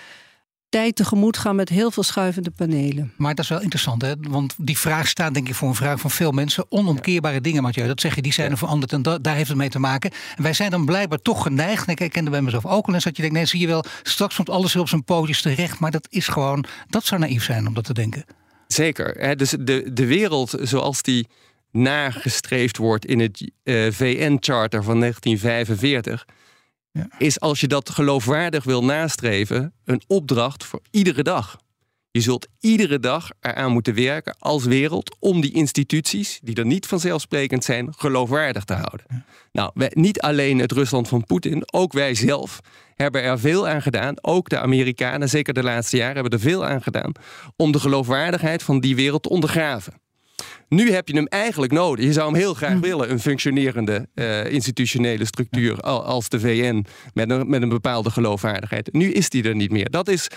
tijd 0.73 0.95
tegemoet 0.95 1.38
gaan 1.38 1.55
met 1.55 1.69
heel 1.69 1.91
veel 1.91 2.03
schuivende 2.03 2.51
panelen. 2.51 3.13
Maar 3.17 3.35
dat 3.35 3.43
is 3.43 3.50
wel 3.50 3.62
interessant, 3.62 4.01
hè? 4.01 4.13
want 4.19 4.55
die 4.57 4.77
vraag 4.77 5.07
staat 5.07 5.33
denk 5.33 5.47
ik 5.47 5.55
voor 5.55 5.67
een 5.67 5.75
vraag 5.75 6.00
van 6.00 6.12
veel 6.12 6.31
mensen. 6.31 6.65
Onomkeerbare 6.69 7.41
dingen, 7.41 7.63
Mathieu, 7.63 7.88
dat 7.88 8.01
zeg 8.01 8.15
je, 8.15 8.21
die 8.21 8.33
zijn 8.33 8.51
er 8.51 8.57
veranderd 8.57 8.93
en 8.93 9.01
daar 9.21 9.35
heeft 9.35 9.47
het 9.47 9.57
mee 9.57 9.69
te 9.69 9.79
maken. 9.79 10.12
En 10.35 10.43
wij 10.43 10.53
zijn 10.53 10.71
dan 10.71 10.85
blijkbaar 10.85 11.21
toch 11.21 11.43
geneigd, 11.43 11.88
en 11.88 11.95
ik 11.95 12.12
kende 12.12 12.29
bij 12.29 12.41
mezelf 12.41 12.65
ook 12.65 12.88
al 12.88 12.93
eens, 12.93 13.03
dat 13.03 13.15
je 13.15 13.21
denkt, 13.21 13.38
nee, 13.38 13.45
zie 13.45 13.59
je 13.59 13.67
wel, 13.67 13.83
straks 14.03 14.35
komt 14.35 14.50
alles 14.50 14.73
weer 14.73 14.81
op 14.81 14.89
zijn 14.89 15.03
pootjes 15.03 15.41
terecht. 15.41 15.79
Maar 15.79 15.91
dat 15.91 16.07
is 16.09 16.27
gewoon, 16.27 16.65
dat 16.89 17.05
zou 17.05 17.21
naïef 17.21 17.43
zijn 17.43 17.67
om 17.67 17.73
dat 17.73 17.83
te 17.83 17.93
denken. 17.93 18.25
Zeker, 18.67 19.15
hè? 19.17 19.35
dus 19.35 19.50
de, 19.59 19.93
de 19.93 20.05
wereld 20.05 20.55
zoals 20.62 21.01
die 21.01 21.27
nagestreefd 21.74 22.77
wordt 22.77 23.06
in 23.06 23.20
het 23.20 23.51
uh, 23.63 23.92
VN-charter 23.92 24.84
van 24.84 25.00
1945, 25.00 26.25
ja. 26.92 27.08
is 27.18 27.39
als 27.39 27.60
je 27.60 27.68
dat 27.68 27.89
geloofwaardig 27.89 28.63
wil 28.63 28.84
nastreven, 28.84 29.74
een 29.86 30.01
opdracht 30.08 30.63
voor 30.63 30.82
iedere 30.92 31.24
dag. 31.24 31.62
Je 32.12 32.22
zult 32.22 32.48
iedere 32.60 33.00
dag 33.00 33.30
eraan 33.39 33.72
moeten 33.72 33.96
werken 33.96 34.36
als 34.39 34.65
wereld 34.65 35.15
om 35.20 35.42
die 35.42 35.53
instituties, 35.53 36.39
die 36.44 36.56
er 36.56 36.65
niet 36.65 36.86
vanzelfsprekend 36.86 37.63
zijn, 37.63 37.94
geloofwaardig 37.98 38.63
te 38.63 38.74
houden. 38.74 39.06
Ja. 39.08 39.25
Nou, 39.51 39.72
wij, 39.74 39.92
niet 39.94 40.22
alleen 40.22 40.60
het 40.60 40.72
Rusland 40.72 41.08
van 41.08 41.25
Poetin, 41.25 41.63
ook 41.74 41.94
wij 41.94 42.15
zelf 42.15 42.60
hebben 42.96 43.24
er 43.24 43.39
veel 43.39 43.68
aan 43.68 43.82
gedaan. 43.82 44.15
Ook 44.22 44.50
de 44.50 44.60
Amerikanen, 44.60 45.30
zeker 45.30 45.53
de 45.53 45.63
laatste 45.63 45.98
jaren, 45.98 46.13
hebben 46.13 46.32
er 46.32 46.39
veel 46.39 46.65
aan 46.65 46.82
gedaan 46.82 47.12
om 47.56 47.72
de 47.72 47.80
geloofwaardigheid 47.80 48.63
van 48.63 48.80
die 48.80 48.96
wereld 48.96 49.24
te 49.24 49.30
ondergraven. 49.30 49.94
Nu 50.74 50.92
heb 50.92 51.08
je 51.08 51.15
hem 51.15 51.27
eigenlijk 51.27 51.72
nodig. 51.72 52.06
Je 52.06 52.13
zou 52.13 52.32
hem 52.32 52.39
heel 52.39 52.53
graag 52.53 52.74
hm. 52.74 52.80
willen, 52.80 53.12
een 53.12 53.20
functionerende 53.20 54.08
uh, 54.15 54.51
institutionele 54.51 55.25
structuur 55.25 55.80
als 55.82 56.30
de 56.30 56.39
VN 56.39 56.86
met 57.13 57.30
een, 57.30 57.50
met 57.50 57.62
een 57.62 57.70
bepaalde 57.70 58.10
geloofwaardigheid. 58.10 58.94
Nu 58.94 59.12
is 59.12 59.30
die 59.30 59.44
er 59.44 59.56
niet 59.56 59.72
meer. 59.72 59.89
Dat 59.89 60.08
is 60.08 60.27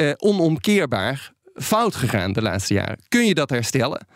uh, 0.00 0.12
onomkeerbaar 0.16 1.32
fout 1.54 1.94
gegaan 1.94 2.32
de 2.32 2.42
laatste 2.42 2.74
jaren. 2.74 2.98
Kun 3.08 3.26
je 3.26 3.34
dat 3.34 3.50
herstellen? 3.50 4.06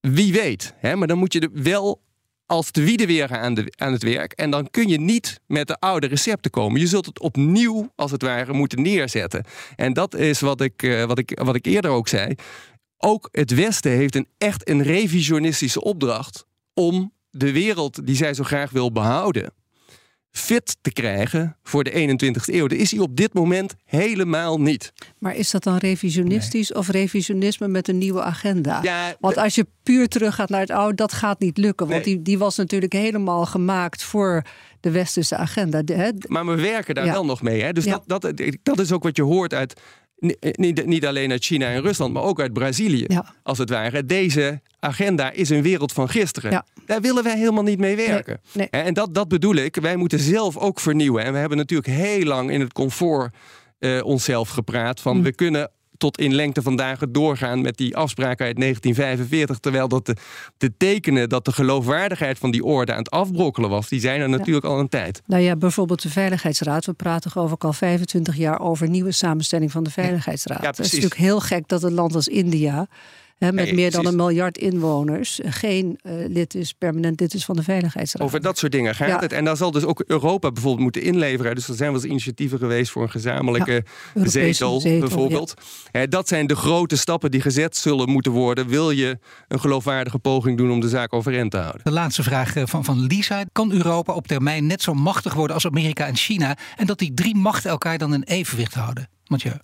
Wie 0.00 0.32
weet. 0.32 0.74
Hè? 0.76 0.96
Maar 0.96 1.08
dan 1.08 1.18
moet 1.18 1.32
je 1.32 1.40
er 1.40 1.50
wel 1.52 2.02
als 2.46 2.72
de 2.72 2.84
wiede 2.84 3.06
weer 3.06 3.36
aan, 3.36 3.54
de, 3.54 3.72
aan 3.76 3.92
het 3.92 4.02
werk. 4.02 4.32
En 4.32 4.50
dan 4.50 4.70
kun 4.70 4.88
je 4.88 5.00
niet 5.00 5.40
met 5.46 5.66
de 5.66 5.78
oude 5.78 6.06
recepten 6.06 6.50
komen. 6.50 6.80
Je 6.80 6.86
zult 6.86 7.06
het 7.06 7.20
opnieuw, 7.20 7.92
als 7.96 8.10
het 8.10 8.22
ware, 8.22 8.52
moeten 8.52 8.82
neerzetten. 8.82 9.44
En 9.76 9.92
dat 9.92 10.14
is 10.14 10.40
wat 10.40 10.60
ik, 10.60 10.82
uh, 10.82 11.04
wat 11.04 11.18
ik, 11.18 11.40
wat 11.44 11.54
ik 11.54 11.66
eerder 11.66 11.90
ook 11.90 12.08
zei 12.08 12.34
ook 13.04 13.28
het 13.32 13.54
Westen 13.54 13.90
heeft 13.90 14.14
een 14.14 14.26
echt 14.38 14.68
een 14.68 14.82
revisionistische 14.82 15.82
opdracht 15.82 16.46
om 16.74 17.12
de 17.30 17.52
wereld 17.52 18.06
die 18.06 18.16
zij 18.16 18.34
zo 18.34 18.44
graag 18.44 18.70
wil 18.70 18.92
behouden, 18.92 19.52
fit 20.30 20.76
te 20.80 20.92
krijgen 20.92 21.56
voor 21.62 21.84
de 21.84 21.90
21ste 21.90 22.54
eeuw. 22.54 22.66
Dat 22.66 22.78
is 22.78 22.90
hij 22.90 23.00
op 23.00 23.16
dit 23.16 23.34
moment 23.34 23.74
helemaal 23.84 24.60
niet. 24.60 24.92
Maar 25.18 25.36
is 25.36 25.50
dat 25.50 25.62
dan 25.62 25.76
revisionistisch 25.76 26.72
of 26.72 26.88
revisionisme 26.88 27.68
met 27.68 27.88
een 27.88 27.98
nieuwe 27.98 28.22
agenda? 28.22 28.82
Ja, 28.82 29.16
want 29.20 29.36
als 29.36 29.54
je 29.54 29.66
puur 29.82 30.08
teruggaat 30.08 30.48
naar 30.48 30.60
het 30.60 30.70
oude, 30.70 30.94
dat 30.94 31.12
gaat 31.12 31.40
niet 31.40 31.58
lukken. 31.58 31.88
Want 31.88 32.04
die, 32.04 32.22
die 32.22 32.38
was 32.38 32.56
natuurlijk 32.56 32.92
helemaal 32.92 33.46
gemaakt 33.46 34.02
voor 34.02 34.42
de 34.80 34.90
westerse 34.90 35.36
agenda. 35.36 35.82
Maar 36.28 36.46
we 36.46 36.54
werken 36.54 36.94
daar 36.94 37.04
wel 37.04 37.24
nog 37.24 37.42
mee. 37.42 37.62
Hè? 37.62 37.72
Dus 37.72 37.84
ja. 37.84 38.02
dat, 38.06 38.22
dat, 38.22 38.42
dat 38.62 38.78
is 38.78 38.92
ook 38.92 39.02
wat 39.02 39.16
je 39.16 39.22
hoort 39.22 39.54
uit 39.54 39.80
niet, 40.40 40.86
niet 40.86 41.06
alleen 41.06 41.30
uit 41.30 41.44
China 41.44 41.66
en 41.66 41.82
Rusland, 41.82 42.12
maar 42.12 42.22
ook 42.22 42.40
uit 42.40 42.52
Brazilië, 42.52 43.06
als 43.42 43.58
het 43.58 43.70
ware. 43.70 44.04
Deze 44.04 44.60
agenda 44.80 45.30
is 45.30 45.50
een 45.50 45.62
wereld 45.62 45.92
van 45.92 46.08
gisteren. 46.08 46.64
Daar 46.86 47.00
willen 47.00 47.22
wij 47.22 47.38
helemaal 47.38 47.62
niet 47.62 47.78
mee 47.78 47.96
werken. 47.96 48.40
En 48.70 48.94
dat, 48.94 49.14
dat 49.14 49.28
bedoel 49.28 49.54
ik. 49.54 49.76
Wij 49.76 49.96
moeten 49.96 50.18
zelf 50.18 50.56
ook 50.56 50.80
vernieuwen. 50.80 51.24
En 51.24 51.32
we 51.32 51.38
hebben 51.38 51.58
natuurlijk 51.58 51.88
heel 51.88 52.24
lang 52.24 52.50
in 52.50 52.60
het 52.60 52.72
comfort 52.72 53.34
uh, 53.78 54.04
onszelf 54.04 54.48
gepraat. 54.48 55.00
Van 55.00 55.16
mm. 55.16 55.22
we 55.22 55.32
kunnen 55.32 55.70
tot 55.96 56.18
in 56.18 56.34
lengte 56.34 56.62
van 56.62 56.76
dagen 56.76 57.12
doorgaan 57.12 57.60
met 57.60 57.76
die 57.76 57.96
afspraken 57.96 58.46
uit 58.46 58.56
1945. 58.56 59.58
Terwijl 59.58 59.88
dat 59.88 60.06
de, 60.06 60.16
de 60.56 60.72
tekenen 60.76 61.28
dat 61.28 61.44
de 61.44 61.52
geloofwaardigheid 61.52 62.38
van 62.38 62.50
die 62.50 62.64
orde 62.64 62.92
aan 62.92 62.98
het 62.98 63.10
afbrokkelen 63.10 63.70
was, 63.70 63.88
die 63.88 64.00
zijn 64.00 64.20
er 64.20 64.28
natuurlijk 64.28 64.66
al 64.66 64.78
een 64.78 64.88
tijd. 64.88 65.22
Nou 65.26 65.42
ja, 65.42 65.56
bijvoorbeeld 65.56 66.02
de 66.02 66.10
Veiligheidsraad. 66.10 66.86
We 66.86 66.92
praten 66.92 67.30
geloof 67.30 67.52
ik 67.52 67.64
al 67.64 67.72
25 67.72 68.36
jaar 68.36 68.60
over 68.60 68.88
nieuwe 68.88 69.12
samenstelling 69.12 69.72
van 69.72 69.84
de 69.84 69.90
Veiligheidsraad. 69.90 70.62
Ja, 70.62 70.68
het 70.68 70.78
is 70.78 70.84
natuurlijk 70.86 71.20
heel 71.20 71.40
gek 71.40 71.68
dat 71.68 71.82
een 71.82 71.94
land 71.94 72.14
als 72.14 72.28
India 72.28 72.88
met 73.38 73.72
meer 73.72 73.90
dan 73.90 74.06
een 74.06 74.16
miljard 74.16 74.58
inwoners 74.58 75.40
geen 75.44 75.98
uh, 76.02 76.12
lid 76.28 76.54
is, 76.54 76.72
permanent 76.72 77.20
lid 77.20 77.34
is 77.34 77.44
van 77.44 77.56
de 77.56 77.62
Veiligheidsraad. 77.62 78.22
Over 78.22 78.40
dat 78.40 78.58
soort 78.58 78.72
dingen 78.72 78.94
gaat 78.94 79.20
het. 79.20 79.32
En 79.32 79.44
daar 79.44 79.56
zal 79.56 79.70
dus 79.70 79.84
ook 79.84 80.04
Europa 80.06 80.52
bijvoorbeeld 80.52 80.82
moeten 80.82 81.02
inleveren. 81.02 81.54
Dus 81.54 81.68
er 81.68 81.74
zijn 81.74 81.92
wel 81.92 82.00
eens 82.00 82.10
initiatieven 82.10 82.58
geweest 82.58 82.90
voor 82.90 83.02
een 83.02 83.10
gezamenlijke 83.10 83.84
zetel, 84.14 84.82
bijvoorbeeld. 84.82 85.54
dat 86.08 86.28
zijn 86.28 86.46
de 86.46 86.56
grote 86.56 86.96
stappen 86.96 87.30
die 87.30 87.40
gezet 87.40 87.76
zullen 87.76 88.10
moeten 88.10 88.32
worden. 88.32 88.68
Wil 88.68 88.90
je 88.90 89.18
een 89.48 89.60
geloofwaardige 89.60 90.18
poging 90.18 90.56
doen 90.56 90.70
om 90.70 90.80
de 90.80 90.88
zaak 90.88 91.12
overeind 91.12 91.50
te 91.50 91.56
houden? 91.56 91.80
De 91.84 91.90
laatste 91.90 92.22
vraag 92.22 92.56
eh, 92.56 92.66
van, 92.66 92.84
van 92.84 93.06
Lisa. 93.06 93.44
Kan 93.52 93.72
Europa 93.72 94.12
op 94.12 94.26
termijn 94.26 94.66
net 94.66 94.82
zo 94.82 94.94
machtig 94.94 95.34
worden 95.34 95.54
als 95.54 95.66
Amerika 95.66 96.06
en 96.06 96.16
China? 96.16 96.56
En 96.76 96.86
dat 96.86 96.98
die 96.98 97.14
drie 97.14 97.36
machten 97.36 97.70
elkaar 97.70 97.98
dan 97.98 98.14
in 98.14 98.22
evenwicht 98.22 98.74
houden? 98.74 99.08
Mathieu. 99.26 99.54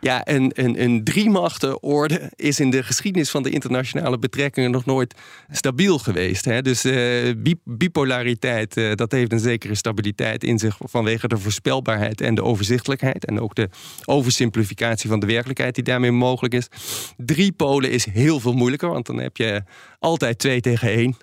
Ja, 0.00 0.28
een, 0.28 0.52
een, 0.54 0.82
een 0.82 1.04
driemachtenorde 1.04 2.32
is 2.36 2.60
in 2.60 2.70
de 2.70 2.82
geschiedenis 2.82 3.30
van 3.30 3.42
de 3.42 3.50
internationale 3.50 4.18
betrekkingen 4.18 4.70
nog 4.70 4.84
nooit 4.84 5.14
stabiel 5.50 5.98
geweest. 5.98 6.44
Hè? 6.44 6.62
Dus 6.62 6.84
uh, 6.84 7.34
bipolariteit, 7.64 8.76
uh, 8.76 8.94
dat 8.94 9.12
heeft 9.12 9.32
een 9.32 9.40
zekere 9.40 9.74
stabiliteit 9.74 10.44
in 10.44 10.58
zich 10.58 10.76
vanwege 10.80 11.28
de 11.28 11.38
voorspelbaarheid 11.38 12.20
en 12.20 12.34
de 12.34 12.42
overzichtelijkheid. 12.42 13.24
En 13.24 13.40
ook 13.40 13.54
de 13.54 13.68
oversimplificatie 14.04 15.10
van 15.10 15.20
de 15.20 15.26
werkelijkheid 15.26 15.74
die 15.74 15.84
daarmee 15.84 16.12
mogelijk 16.12 16.54
is. 16.54 16.68
Drie 17.16 17.52
polen 17.52 17.90
is 17.90 18.04
heel 18.04 18.40
veel 18.40 18.54
moeilijker, 18.54 18.90
want 18.90 19.06
dan 19.06 19.18
heb 19.18 19.36
je 19.36 19.62
altijd 19.98 20.38
twee 20.38 20.60
tegen 20.60 20.88
één. 20.88 21.16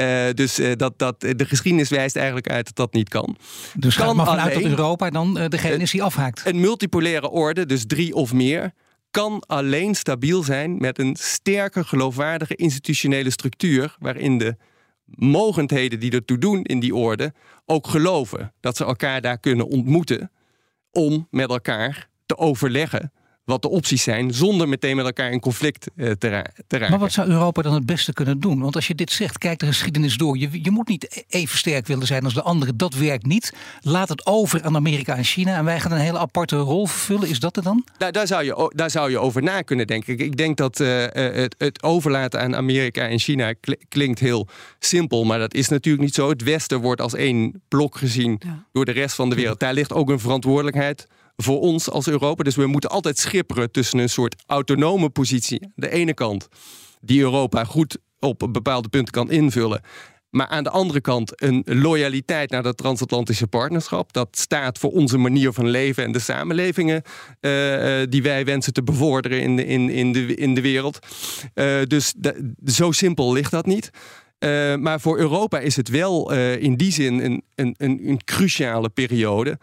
Uh, 0.00 0.30
dus 0.34 0.58
uh, 0.58 0.72
dat, 0.76 0.98
dat, 0.98 1.20
de 1.20 1.44
geschiedenis 1.44 1.88
wijst 1.88 2.16
eigenlijk 2.16 2.48
uit 2.48 2.64
dat 2.64 2.76
dat 2.76 2.92
niet 2.92 3.08
kan. 3.08 3.36
Dus 3.74 3.96
kan 3.96 4.16
maar 4.16 4.26
vanuit 4.26 4.54
dat 4.54 4.62
Europa 4.62 5.10
dan 5.10 5.38
uh, 5.38 5.48
degene 5.48 5.82
is 5.82 5.90
die 5.90 6.02
afhaakt. 6.02 6.42
Een 6.44 6.60
multipolaire 6.60 7.30
orde, 7.30 7.66
dus 7.66 7.86
drie 7.86 8.14
of 8.14 8.32
meer, 8.32 8.72
kan 9.10 9.42
alleen 9.46 9.94
stabiel 9.94 10.42
zijn 10.42 10.76
met 10.78 10.98
een 10.98 11.16
sterke, 11.20 11.84
geloofwaardige 11.84 12.54
institutionele 12.54 13.30
structuur. 13.30 13.96
waarin 13.98 14.38
de 14.38 14.56
mogendheden 15.04 16.00
die 16.00 16.12
ertoe 16.12 16.38
doen 16.38 16.62
in 16.62 16.80
die 16.80 16.94
orde 16.94 17.32
ook 17.66 17.86
geloven 17.86 18.52
dat 18.60 18.76
ze 18.76 18.84
elkaar 18.84 19.20
daar 19.20 19.38
kunnen 19.38 19.66
ontmoeten. 19.66 20.30
om 20.90 21.26
met 21.30 21.50
elkaar 21.50 22.08
te 22.26 22.36
overleggen 22.36 23.12
wat 23.44 23.62
de 23.62 23.68
opties 23.68 24.02
zijn, 24.02 24.34
zonder 24.34 24.68
meteen 24.68 24.96
met 24.96 25.04
elkaar 25.04 25.32
in 25.32 25.40
conflict 25.40 25.90
uh, 25.94 26.10
te, 26.10 26.28
ra 26.28 26.46
te, 26.66 26.76
raken. 26.76 26.90
Maar 26.90 26.98
wat 26.98 27.12
zou 27.12 27.28
Europa 27.28 27.62
dan 27.62 27.74
het 27.74 27.86
beste 27.86 28.12
kunnen 28.12 28.40
doen? 28.40 28.60
Want 28.60 28.74
als 28.74 28.86
je 28.86 28.94
dit 28.94 29.10
zegt, 29.10 29.38
kijk 29.38 29.58
de 29.58 29.66
geschiedenis 29.66 30.16
door. 30.16 30.38
Je, 30.38 30.48
je 30.62 30.70
moet 30.70 30.88
niet 30.88 31.16
e-, 31.16 31.38
even 31.38 31.58
sterk 31.58 31.86
willen 31.86 32.06
zijn 32.06 32.24
als 32.24 32.34
de 32.34 32.42
anderen. 32.42 32.76
Dat 32.76 32.94
werkt 32.94 33.26
niet. 33.26 33.52
Laat 33.80 34.08
het 34.08 34.26
over 34.26 34.62
aan 34.62 34.76
Amerika 34.76 35.16
en 35.16 35.24
China 35.24 35.56
en 35.56 35.64
wij 35.64 35.80
gaan 35.80 35.92
een 35.92 35.98
hele 35.98 36.18
aparte 36.18 36.56
rol 36.56 36.86
vervullen. 36.86 37.28
Is 37.28 37.40
dat 37.40 37.56
er 37.56 37.62
dan? 37.62 37.84
Daar, 37.96 38.12
daar, 38.12 38.26
zou, 38.26 38.44
je, 38.44 38.72
daar 38.74 38.90
zou 38.90 39.10
je 39.10 39.18
over 39.18 39.42
na 39.42 39.62
kunnen 39.62 39.86
denken. 39.86 40.18
Ik 40.18 40.36
denk 40.36 40.56
dat 40.56 40.80
uh, 40.80 41.04
het, 41.12 41.54
het, 41.58 41.82
overlaten 41.82 42.40
aan 42.40 42.56
Amerika 42.56 43.08
en 43.08 43.18
China 43.18 43.54
klinkt 43.88 44.18
heel 44.18 44.48
simpel, 44.78 45.24
maar 45.24 45.38
dat 45.38 45.54
is 45.54 45.68
natuurlijk 45.68 46.04
niet 46.04 46.14
zo. 46.14 46.28
Het 46.28 46.42
Westen 46.42 46.80
wordt 46.80 47.00
als 47.00 47.14
één 47.14 47.62
blok 47.68 47.96
gezien 47.96 48.40
ja. 48.44 48.64
door 48.72 48.84
de 48.84 48.92
rest 48.92 49.14
van 49.14 49.30
de 49.30 49.36
wereld. 49.36 49.60
Daar 49.60 49.74
ligt 49.74 49.92
ook 49.92 50.10
een 50.10 50.20
verantwoordelijkheid 50.20 51.06
voor 51.36 51.60
ons 51.60 51.90
als 51.90 52.08
Europa. 52.08 52.42
Dus 52.42 52.56
we 52.56 52.66
moeten 52.66 52.90
altijd 52.90 53.18
schipperen 53.18 53.70
tussen 53.70 53.98
een 53.98 54.08
soort 54.08 54.42
autonome 54.46 55.10
positie. 55.10 55.72
De 55.74 55.90
ene 55.90 56.14
kant, 56.14 56.48
die 57.00 57.20
Europa 57.20 57.64
goed 57.64 57.98
op 58.18 58.48
bepaalde 58.52 58.88
punten 58.88 59.12
kan 59.12 59.30
invullen. 59.30 59.80
Maar 60.30 60.46
aan 60.46 60.64
de 60.64 60.70
andere 60.70 61.00
kant 61.00 61.42
een 61.42 61.62
loyaliteit 61.64 62.50
naar 62.50 62.62
dat 62.62 62.76
transatlantische 62.76 63.46
partnerschap. 63.46 64.12
Dat 64.12 64.28
staat 64.30 64.78
voor 64.78 64.90
onze 64.90 65.18
manier 65.18 65.52
van 65.52 65.68
leven 65.68 66.04
en 66.04 66.12
de 66.12 66.18
samenlevingen 66.18 67.02
uh, 67.40 68.02
die 68.08 68.22
wij 68.22 68.44
wensen 68.44 68.72
te 68.72 68.82
bevorderen 68.82 69.40
in 69.40 69.56
de, 69.56 69.66
in, 69.66 69.90
in 69.90 70.12
de, 70.12 70.34
in 70.34 70.54
de 70.54 70.60
wereld. 70.60 70.98
Uh, 71.54 71.82
dus 71.86 72.14
zo 72.64 72.92
simpel 72.92 73.32
ligt 73.32 73.50
dat 73.50 73.66
niet. 73.66 73.90
Maar 74.78 75.00
voor 75.00 75.18
Europa 75.18 75.58
is 75.58 75.76
het 75.76 75.88
wel 75.88 76.32
in 76.34 76.76
die 76.76 76.92
zin 76.92 77.24
een, 77.24 77.42
een, 77.54 77.74
een 77.78 78.20
cruciale 78.24 78.88
periode. 78.88 79.58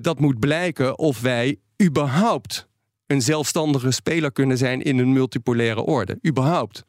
Dat 0.00 0.20
moet 0.20 0.38
blijken 0.38 0.98
of 0.98 1.20
wij 1.20 1.58
überhaupt 1.82 2.68
een 3.06 3.22
zelfstandige 3.22 3.90
speler 3.90 4.32
kunnen 4.32 4.58
zijn 4.58 4.82
in 4.82 4.98
een 4.98 5.12
multipolaire 5.12 5.82
orde. 5.82 6.18
Überhaupt. 6.26 6.84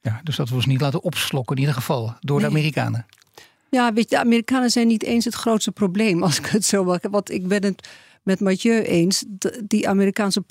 Ja, 0.00 0.20
dus 0.24 0.36
dat 0.36 0.48
we 0.48 0.54
ons 0.54 0.66
niet 0.66 0.80
laten 0.80 1.02
opslokken 1.02 1.56
in 1.56 1.60
ieder 1.60 1.76
geval 1.76 2.14
door 2.20 2.40
de 2.40 2.46
Amerikanen. 2.46 3.06
Ja, 3.70 3.92
weet 3.92 4.10
je, 4.10 4.16
de 4.16 4.22
Amerikanen 4.22 4.70
zijn 4.70 4.86
niet 4.86 5.02
eens 5.02 5.24
het 5.24 5.34
grootste 5.34 5.72
probleem, 5.72 6.22
als 6.22 6.38
ik 6.38 6.46
het 6.46 6.64
zo 6.64 6.84
mag. 6.84 6.98
Want 7.10 7.30
ik 7.30 7.48
ben 7.48 7.64
het 7.64 7.88
met 8.22 8.40
Mathieu 8.40 8.82
eens. 8.82 9.24
Die 9.64 9.88
Amerikaanse 9.88 10.42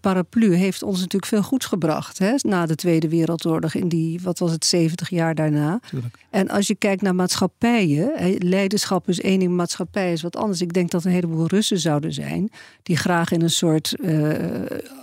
paraplu 0.00 0.54
heeft 0.54 0.82
ons 0.82 0.96
natuurlijk 0.96 1.26
veel 1.26 1.42
goeds 1.42 1.66
gebracht. 1.66 2.18
Hè, 2.18 2.34
na 2.38 2.66
de 2.66 2.74
Tweede 2.74 3.08
Wereldoorlog, 3.08 3.74
in 3.74 3.88
die, 3.88 4.20
wat 4.22 4.38
was 4.38 4.50
het, 4.50 4.64
70 4.64 5.08
jaar 5.08 5.34
daarna. 5.34 5.80
Tuurlijk. 5.90 6.18
En 6.30 6.48
als 6.48 6.66
je 6.66 6.74
kijkt 6.74 7.02
naar 7.02 7.14
maatschappijen, 7.14 8.36
leiderschap 8.38 9.08
is 9.08 9.20
één 9.20 9.38
ding, 9.38 9.52
maatschappij 9.52 10.12
is 10.12 10.22
wat 10.22 10.36
anders. 10.36 10.60
Ik 10.60 10.72
denk 10.72 10.90
dat 10.90 11.04
een 11.04 11.12
heleboel 11.12 11.46
Russen 11.46 11.78
zouden 11.78 12.12
zijn 12.12 12.50
die 12.82 12.96
graag 12.96 13.30
in 13.30 13.42
een 13.42 13.50
soort, 13.50 13.94
uh, 14.00 14.32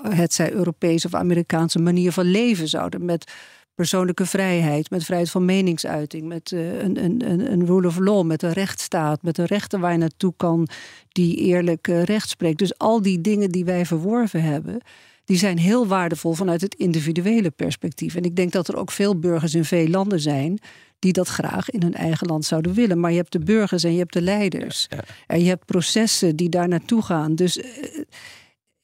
het 0.10 0.34
zij 0.34 0.52
Europese 0.52 1.08
of 1.08 1.14
Amerikaanse 1.14 1.80
manier 1.80 2.12
van 2.12 2.26
leven 2.26 2.68
zouden. 2.68 3.06
Met 3.06 3.32
persoonlijke 3.78 4.26
vrijheid, 4.26 4.90
met 4.90 5.04
vrijheid 5.04 5.30
van 5.30 5.46
meningsuiting, 5.46 6.28
met 6.28 6.52
uh, 6.52 6.82
een, 6.82 7.04
een, 7.04 7.52
een 7.52 7.66
rule 7.66 7.88
of 7.88 7.98
law, 7.98 8.26
met 8.26 8.44
een 8.44 8.54
rechtsstaat, 8.54 9.22
met 9.22 9.38
een 9.38 9.46
rechter 9.46 9.80
waar 9.80 9.92
je 9.92 9.98
naartoe 9.98 10.34
kan 10.38 10.68
die 11.10 11.36
eerlijk 11.36 11.88
uh, 11.88 12.04
recht 12.04 12.30
spreekt. 12.30 12.60
Dus 12.60 12.78
al 12.78 13.02
die 13.02 13.22
dingen 13.22 13.50
die 13.50 13.66
wij 13.66 13.86
verworven 13.86 14.44
hebben, 14.44 14.82
die 15.26 15.38
zijn 15.38 15.58
heel 15.58 15.88
waardevol 15.88 16.34
vanuit 16.34 16.62
het 16.62 16.76
individuele 16.76 17.50
perspectief. 17.50 18.16
En 18.16 18.24
ik 18.24 18.36
denk 18.36 18.52
dat 18.52 18.68
er 18.68 18.78
ook 18.78 18.92
veel 18.92 19.20
burgers 19.20 19.54
in 19.54 19.66
veel 19.66 19.88
landen 19.88 20.20
zijn 20.20 20.60
die 21.00 21.14
dat 21.14 21.28
graag 21.28 21.70
in 21.70 21.82
hun 21.82 21.94
eigen 21.94 22.28
land 22.28 22.46
zouden 22.46 22.74
willen. 22.74 23.00
Maar 23.00 23.12
je 23.12 23.18
hebt 23.18 23.32
de 23.32 23.40
burgers 23.40 23.84
en 23.84 23.92
je 23.92 24.00
hebt 24.00 24.14
de 24.14 24.22
leiders. 24.22 24.88
En 25.28 25.40
je 25.40 25.48
hebt 25.48 25.66
processen 25.66 26.36
die 26.36 26.50
daar 26.50 26.68
naartoe 26.68 27.02
gaan. 27.02 27.36
Dus. 27.36 27.58
Uh, 27.58 27.66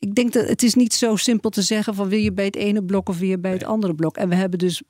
ik 0.04 0.16
denk 0.16 0.34
dat 0.34 0.48
het 0.48 0.64
is 0.64 0.74
niet 0.74 0.94
zo 0.94 1.16
simpel 1.16 1.50
te 1.50 1.62
zeggen 1.62 1.96
van 1.96 2.10
wil 2.10 2.20
je 2.20 2.32
bij 2.32 2.46
het 2.46 2.56
ene 2.56 2.84
blok 2.84 3.10
of 3.10 3.20
wil 3.20 3.30
je 3.30 3.40
bij 3.40 3.52
het 3.52 3.64
andere 3.64 3.96
blok. 3.96 4.18
En 4.18 4.30
we 4.30 4.36
hebben 4.36 4.60
dus 4.60 4.82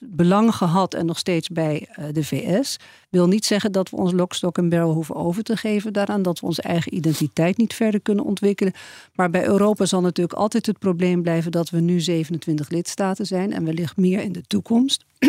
belang 0.00 0.54
gehad 0.54 0.94
en 0.94 1.06
nog 1.06 1.18
steeds 1.18 1.48
bij 1.48 1.88
uh, 1.90 2.04
de 2.12 2.24
VS. 2.24 2.76
Wil 3.10 3.26
niet 3.26 3.44
zeggen 3.44 3.72
dat 3.72 3.90
we 3.90 3.96
ons 3.96 4.12
lokstok 4.12 4.58
en 4.58 4.68
barrel 4.68 4.92
hoeven 4.92 5.14
over 5.14 5.42
te 5.42 5.56
geven 5.56 5.92
daaraan. 5.92 6.22
Dat 6.22 6.40
we 6.40 6.46
onze 6.46 6.62
eigen 6.62 6.94
identiteit 6.94 7.56
niet 7.56 7.74
verder 7.74 8.00
kunnen 8.00 8.24
ontwikkelen. 8.24 8.72
Maar 9.14 9.30
bij 9.30 9.46
Europa 9.46 9.84
zal 9.84 10.00
natuurlijk 10.00 10.38
altijd 10.38 10.66
het 10.66 10.78
probleem 10.78 11.22
blijven 11.22 11.52
dat 11.52 11.70
we 11.70 11.80
nu 11.80 12.00
27 12.00 12.68
lidstaten 12.68 13.26
zijn. 13.26 13.52
En 13.52 13.64
wellicht 13.64 13.96
meer 13.96 14.20
in 14.20 14.32
de 14.32 14.42
toekomst. 14.46 15.04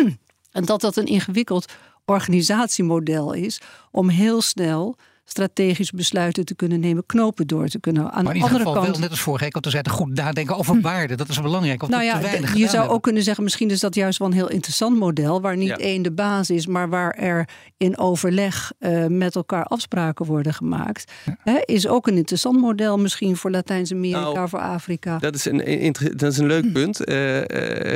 en 0.52 0.64
dat 0.64 0.80
dat 0.80 0.96
een 0.96 1.06
ingewikkeld 1.06 1.72
organisatiemodel 2.04 3.32
is 3.32 3.60
om 3.90 4.08
heel 4.08 4.42
snel 4.42 4.96
strategisch 5.28 5.90
besluiten 5.90 6.44
te 6.44 6.54
kunnen 6.54 6.80
nemen, 6.80 7.06
knopen 7.06 7.46
door 7.46 7.68
te 7.68 7.80
kunnen. 7.80 8.12
Aan 8.12 8.24
maar 8.24 8.34
in 8.34 8.40
de 8.40 8.46
andere 8.46 8.64
geval 8.64 8.82
kant, 8.82 8.98
net 8.98 9.10
als 9.10 9.20
vorige 9.20 9.44
week, 9.44 9.52
want 9.52 9.64
we 9.64 9.70
zeiden 9.70 9.92
goed 9.92 10.14
nadenken 10.14 10.56
over 10.56 10.74
hm. 10.74 10.80
waarde. 10.80 11.16
Dat 11.16 11.28
is 11.28 11.40
belangrijk. 11.40 11.88
Nou 11.88 12.02
ja, 12.02 12.20
je 12.54 12.68
zou 12.68 12.88
ook 12.88 13.02
kunnen 13.02 13.22
zeggen, 13.22 13.44
misschien 13.44 13.70
is 13.70 13.80
dat 13.80 13.94
juist 13.94 14.18
wel 14.18 14.28
een 14.28 14.34
heel 14.34 14.50
interessant 14.50 14.98
model, 14.98 15.40
waar 15.40 15.56
niet 15.56 15.78
één 15.78 16.02
de 16.02 16.12
basis 16.12 16.56
is, 16.56 16.66
maar 16.66 16.88
waar 16.88 17.10
er 17.10 17.48
in 17.76 17.98
overleg 17.98 18.72
uh, 18.78 19.06
met 19.06 19.34
elkaar 19.34 19.64
afspraken 19.64 20.26
worden 20.26 20.54
gemaakt. 20.54 21.12
Ja. 21.44 21.62
is 21.64 21.86
ook 21.86 22.06
een 22.06 22.16
interessant 22.16 22.60
model, 22.60 22.98
misschien 22.98 23.36
voor 23.36 23.50
Latijns-Amerika, 23.50 24.32
nou, 24.32 24.48
voor 24.48 24.58
Afrika. 24.58 25.18
Dat 25.18 25.34
is 25.34 25.44
een, 25.44 25.94
dat 26.16 26.32
is 26.32 26.38
een 26.38 26.46
leuk 26.46 26.64
hm. 26.64 26.72
punt, 26.72 27.08
uh, 27.08 27.36
uh, 27.36 27.42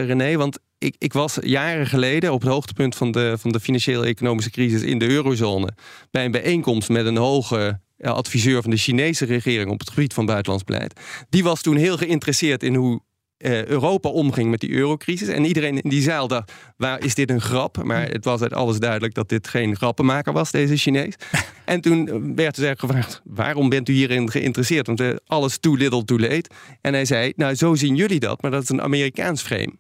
René, 0.07 0.37
want 0.37 0.59
ik, 0.83 0.95
ik, 0.99 1.13
was 1.13 1.39
jaren 1.41 1.87
geleden 1.87 2.33
op 2.33 2.41
het 2.41 2.51
hoogtepunt 2.51 2.95
van 2.95 3.13
de, 3.13 3.35
van 3.39 3.53
de 3.53 3.61
financiële-economische 3.61 4.51
crisis 4.51 4.83
in 4.83 4.99
de 4.99 5.09
eurozone. 5.09 5.69
bij 6.11 6.25
een 6.25 6.31
bijeenkomst 6.31 6.89
met 6.89 7.07
een 7.07 7.17
hoge 7.17 7.81
adviseur 8.01 8.63
van 8.63 8.71
de 8.71 8.77
Chinese 8.77 9.25
regering 9.25 9.71
op 9.71 9.79
het 9.79 9.91
gebied 9.91 10.15
van 10.15 10.27
buitenlands 10.27 10.65
beleid. 10.65 11.01
Die 11.29 11.43
was 11.43 11.63
toen 11.63 11.77
heel 11.77 11.97
geïnteresseerd 11.97 12.63
in 12.63 12.75
hoe 12.75 13.01
eh, 13.43 13.65
Europa 13.65 14.09
omging 14.09 14.51
met 14.51 14.61
die 14.61 14.71
eurocrisis. 14.71 15.29
En 15.29 15.45
iedereen 15.45 15.81
in 15.81 15.91
die 15.91 16.03
zaal 16.03 16.29
dacht, 16.29 16.53
waar 16.77 17.05
is 17.05 17.15
dit 17.15 17.31
een 17.31 17.41
grap? 17.41 17.83
Maar 17.83 18.09
het 18.09 18.25
was 18.25 18.41
uit 18.41 18.53
alles 18.53 18.79
duidelijk 18.79 19.15
dat 19.15 19.29
dit 19.29 19.49
geen 19.49 19.77
grappenmaker 19.77 20.33
was, 20.33 20.51
deze 20.51 20.77
Chinees. 20.77 21.15
en 21.65 21.81
toen 21.81 22.35
werd 22.35 22.57
er 22.57 22.77
gevraagd, 22.79 23.21
waarom 23.25 23.69
bent 23.69 23.89
u 23.89 23.93
hierin 23.93 24.31
geïnteresseerd? 24.31 24.87
Want 24.87 25.01
uh, 25.01 25.15
alles 25.27 25.59
too 25.59 25.75
little 25.75 26.05
too 26.05 26.19
late. 26.19 26.51
En 26.81 26.93
hij 26.93 27.05
zei, 27.05 27.33
nou 27.37 27.55
zo 27.55 27.75
zien 27.75 27.95
jullie 27.95 28.21
dat, 28.21 28.43
maar 28.43 28.51
dat 28.51 28.63
is 28.63 28.69
een 28.69 28.83
Amerikaans 28.83 29.43
frame. 29.43 29.73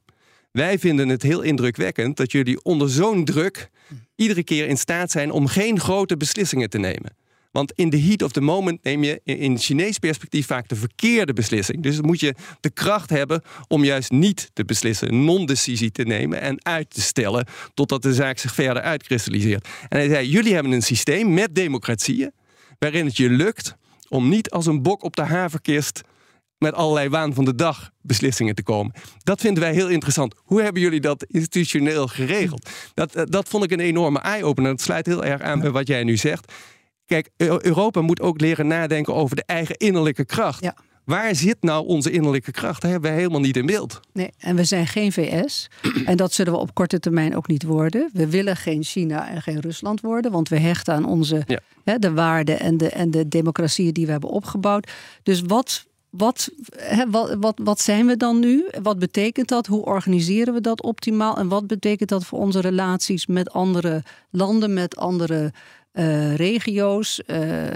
Wij 0.52 0.78
vinden 0.78 1.08
het 1.08 1.22
heel 1.22 1.40
indrukwekkend 1.40 2.16
dat 2.16 2.32
jullie 2.32 2.64
onder 2.64 2.90
zo'n 2.90 3.24
druk 3.24 3.70
iedere 4.14 4.44
keer 4.44 4.66
in 4.66 4.76
staat 4.76 5.10
zijn 5.10 5.30
om 5.30 5.46
geen 5.46 5.80
grote 5.80 6.16
beslissingen 6.16 6.70
te 6.70 6.78
nemen. 6.78 7.16
Want 7.50 7.72
in 7.72 7.90
de 7.90 8.00
heat 8.00 8.22
of 8.22 8.32
the 8.32 8.40
moment 8.40 8.82
neem 8.82 9.04
je 9.04 9.20
in 9.24 9.58
Chinees 9.58 9.98
perspectief 9.98 10.46
vaak 10.46 10.68
de 10.68 10.76
verkeerde 10.76 11.32
beslissing. 11.32 11.82
Dus 11.82 12.00
moet 12.00 12.20
je 12.20 12.34
de 12.60 12.70
kracht 12.70 13.10
hebben 13.10 13.42
om 13.68 13.84
juist 13.84 14.10
niet 14.10 14.50
te 14.52 14.64
beslissen, 14.64 15.24
non-decisie 15.24 15.92
te 15.92 16.02
nemen 16.02 16.40
en 16.40 16.64
uit 16.64 16.90
te 16.90 17.00
stellen 17.00 17.46
totdat 17.74 18.02
de 18.02 18.14
zaak 18.14 18.38
zich 18.38 18.54
verder 18.54 18.82
uitkristalliseert. 18.82 19.68
En 19.88 19.98
hij 19.98 20.08
zei: 20.08 20.28
Jullie 20.28 20.54
hebben 20.54 20.72
een 20.72 20.82
systeem 20.82 21.34
met 21.34 21.54
democratieën 21.54 22.32
waarin 22.78 23.06
het 23.06 23.16
je 23.16 23.30
lukt 23.30 23.76
om 24.08 24.28
niet 24.28 24.50
als 24.50 24.66
een 24.66 24.82
bok 24.82 25.02
op 25.02 25.16
de 25.16 25.22
haverkist 25.22 26.02
met 26.62 26.74
allerlei 26.74 27.08
waan 27.08 27.34
van 27.34 27.44
de 27.44 27.54
dag 27.54 27.90
beslissingen 28.00 28.54
te 28.54 28.62
komen. 28.62 28.94
Dat 29.18 29.40
vinden 29.40 29.62
wij 29.62 29.72
heel 29.72 29.88
interessant. 29.88 30.34
Hoe 30.38 30.62
hebben 30.62 30.82
jullie 30.82 31.00
dat 31.00 31.24
institutioneel 31.24 32.06
geregeld? 32.06 32.70
Dat, 32.94 33.14
eh, 33.14 33.22
dat 33.26 33.48
vond 33.48 33.64
ik 33.64 33.70
een 33.70 33.80
enorme 33.80 34.18
eye-opener. 34.18 34.70
Dat 34.70 34.80
sluit 34.80 35.06
heel 35.06 35.24
erg 35.24 35.40
aan 35.40 35.60
bij 35.60 35.70
wat 35.70 35.86
jij 35.86 36.04
nu 36.04 36.16
zegt. 36.16 36.52
Kijk, 37.06 37.30
Europa 37.36 38.00
moet 38.00 38.20
ook 38.20 38.40
leren 38.40 38.66
nadenken 38.66 39.14
over 39.14 39.36
de 39.36 39.42
eigen 39.46 39.76
innerlijke 39.76 40.24
kracht. 40.24 40.62
Ja. 40.62 40.76
Waar 41.04 41.34
zit 41.34 41.56
nou 41.60 41.86
onze 41.86 42.10
innerlijke 42.10 42.50
kracht? 42.50 42.82
Dat 42.82 42.90
hebben 42.90 43.10
wij 43.10 43.18
helemaal 43.18 43.40
niet 43.40 43.56
in 43.56 43.66
beeld. 43.66 44.00
Nee, 44.12 44.30
en 44.38 44.56
we 44.56 44.64
zijn 44.64 44.86
geen 44.86 45.12
VS. 45.12 45.70
en 46.04 46.16
dat 46.16 46.32
zullen 46.32 46.52
we 46.52 46.58
op 46.58 46.74
korte 46.74 47.00
termijn 47.00 47.36
ook 47.36 47.46
niet 47.46 47.62
worden. 47.62 48.10
We 48.12 48.28
willen 48.28 48.56
geen 48.56 48.82
China 48.82 49.28
en 49.28 49.42
geen 49.42 49.60
Rusland 49.60 50.00
worden. 50.00 50.32
Want 50.32 50.48
we 50.48 50.58
hechten 50.58 50.94
aan 50.94 51.04
onze 51.04 51.46
hè, 51.84 51.98
de 51.98 52.12
waarden 52.12 52.60
en 52.60 52.76
de, 52.76 52.88
en 52.88 53.10
de 53.10 53.28
democratieën 53.28 53.92
die 53.92 54.06
we 54.06 54.12
hebben 54.12 54.30
opgebouwd. 54.30 54.90
Dus 55.22 55.40
wat 55.40 55.86
wat, 56.12 56.48
wat, 57.10 57.36
wat, 57.40 57.60
wat 57.62 57.80
zijn 57.80 58.06
we 58.06 58.16
dan 58.16 58.38
nu? 58.38 58.68
Wat 58.82 58.98
betekent 58.98 59.48
dat? 59.48 59.66
Hoe 59.66 59.84
organiseren 59.84 60.54
we 60.54 60.60
dat 60.60 60.82
optimaal? 60.82 61.36
En 61.36 61.48
wat 61.48 61.66
betekent 61.66 62.08
dat 62.08 62.24
voor 62.24 62.38
onze 62.38 62.60
relaties 62.60 63.26
met 63.26 63.50
andere 63.50 64.02
landen, 64.30 64.72
met 64.72 64.96
andere 64.96 65.52
uh, 65.92 66.34
regio's 66.36 67.22
uh, 67.26 67.66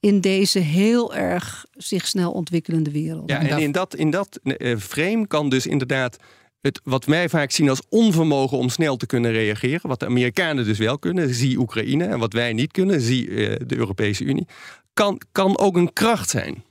in 0.00 0.20
deze 0.20 0.58
heel 0.58 1.14
erg 1.14 1.66
zich 1.72 2.06
snel 2.06 2.32
ontwikkelende 2.32 2.90
wereld? 2.90 3.30
Ja, 3.30 3.40
en 3.40 3.58
in 3.58 3.72
dat, 3.72 3.94
in 3.94 4.10
dat 4.10 4.40
uh, 4.42 4.76
frame 4.76 5.26
kan 5.26 5.48
dus 5.48 5.66
inderdaad 5.66 6.16
het, 6.60 6.80
wat 6.84 7.04
wij 7.04 7.28
vaak 7.28 7.50
zien 7.50 7.68
als 7.68 7.82
onvermogen 7.88 8.58
om 8.58 8.68
snel 8.68 8.96
te 8.96 9.06
kunnen 9.06 9.32
reageren, 9.32 9.88
wat 9.88 10.00
de 10.00 10.06
Amerikanen 10.06 10.64
dus 10.64 10.78
wel 10.78 10.98
kunnen, 10.98 11.34
zie 11.34 11.58
Oekraïne, 11.58 12.04
en 12.04 12.18
wat 12.18 12.32
wij 12.32 12.52
niet 12.52 12.72
kunnen, 12.72 13.00
zie 13.00 13.26
de 13.66 13.76
Europese 13.76 14.24
Unie, 14.24 14.46
kan, 14.92 15.20
kan 15.32 15.58
ook 15.58 15.76
een 15.76 15.92
kracht 15.92 16.30
zijn. 16.30 16.62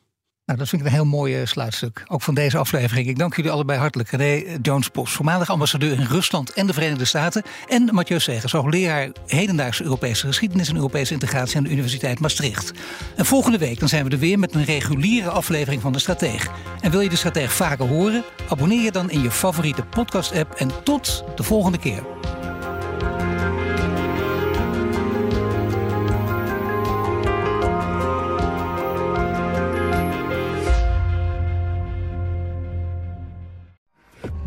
Nou, 0.46 0.60
dat 0.60 0.70
vind 0.70 0.82
ik 0.82 0.88
een 0.88 0.94
heel 0.94 1.06
mooi 1.06 1.40
eh, 1.40 1.46
sluitstuk, 1.46 2.04
ook 2.08 2.22
van 2.22 2.34
deze 2.34 2.58
aflevering. 2.58 3.08
Ik 3.08 3.18
dank 3.18 3.36
jullie 3.36 3.52
allebei 3.52 3.80
hartelijk. 3.80 4.10
René 4.10 4.58
Jones-Bos, 4.62 5.12
voormalig 5.12 5.50
ambassadeur 5.50 6.00
in 6.00 6.06
Rusland 6.06 6.54
en 6.54 6.68
de 6.68 6.74
Verenigde 6.74 7.06
Staten. 7.06 7.44
En 7.68 7.90
Mathieu 7.92 8.20
Segers, 8.20 8.52
hoogleraar 8.52 9.10
hedendaagse 9.28 9.84
Europese 9.84 10.28
geschiedenis 10.28 10.70
en 10.70 10.76
Europese 10.76 11.14
integratie 11.14 11.58
aan 11.58 11.64
de 11.64 11.70
Universiteit 11.70 12.20
Maastricht. 12.20 12.72
En 13.16 13.26
volgende 13.26 13.58
week 13.58 13.80
dan 13.80 13.90
zijn 13.90 14.06
we 14.06 14.12
er 14.12 14.20
weer 14.20 14.40
met 14.40 14.56
een 14.56 14.66
reguliere 14.66 15.30
aflevering 15.30 15.82
van 15.82 15.92
De 15.92 16.00
Strateeg. 16.00 16.50
En 16.82 16.92
wil 16.92 17.02
je 17.02 17.10
De 17.10 17.16
Strateeg 17.16 17.54
vaker 17.54 17.88
horen? 17.88 18.24
Abonneer 18.50 18.84
je 18.84 18.92
dan 18.92 19.10
in 19.10 19.22
je 19.22 19.32
favoriete 19.32 19.84
podcast-app. 19.84 20.54
En 20.54 20.84
tot 20.84 21.24
de 21.36 21.44
volgende 21.44 21.78
keer. 21.78 22.04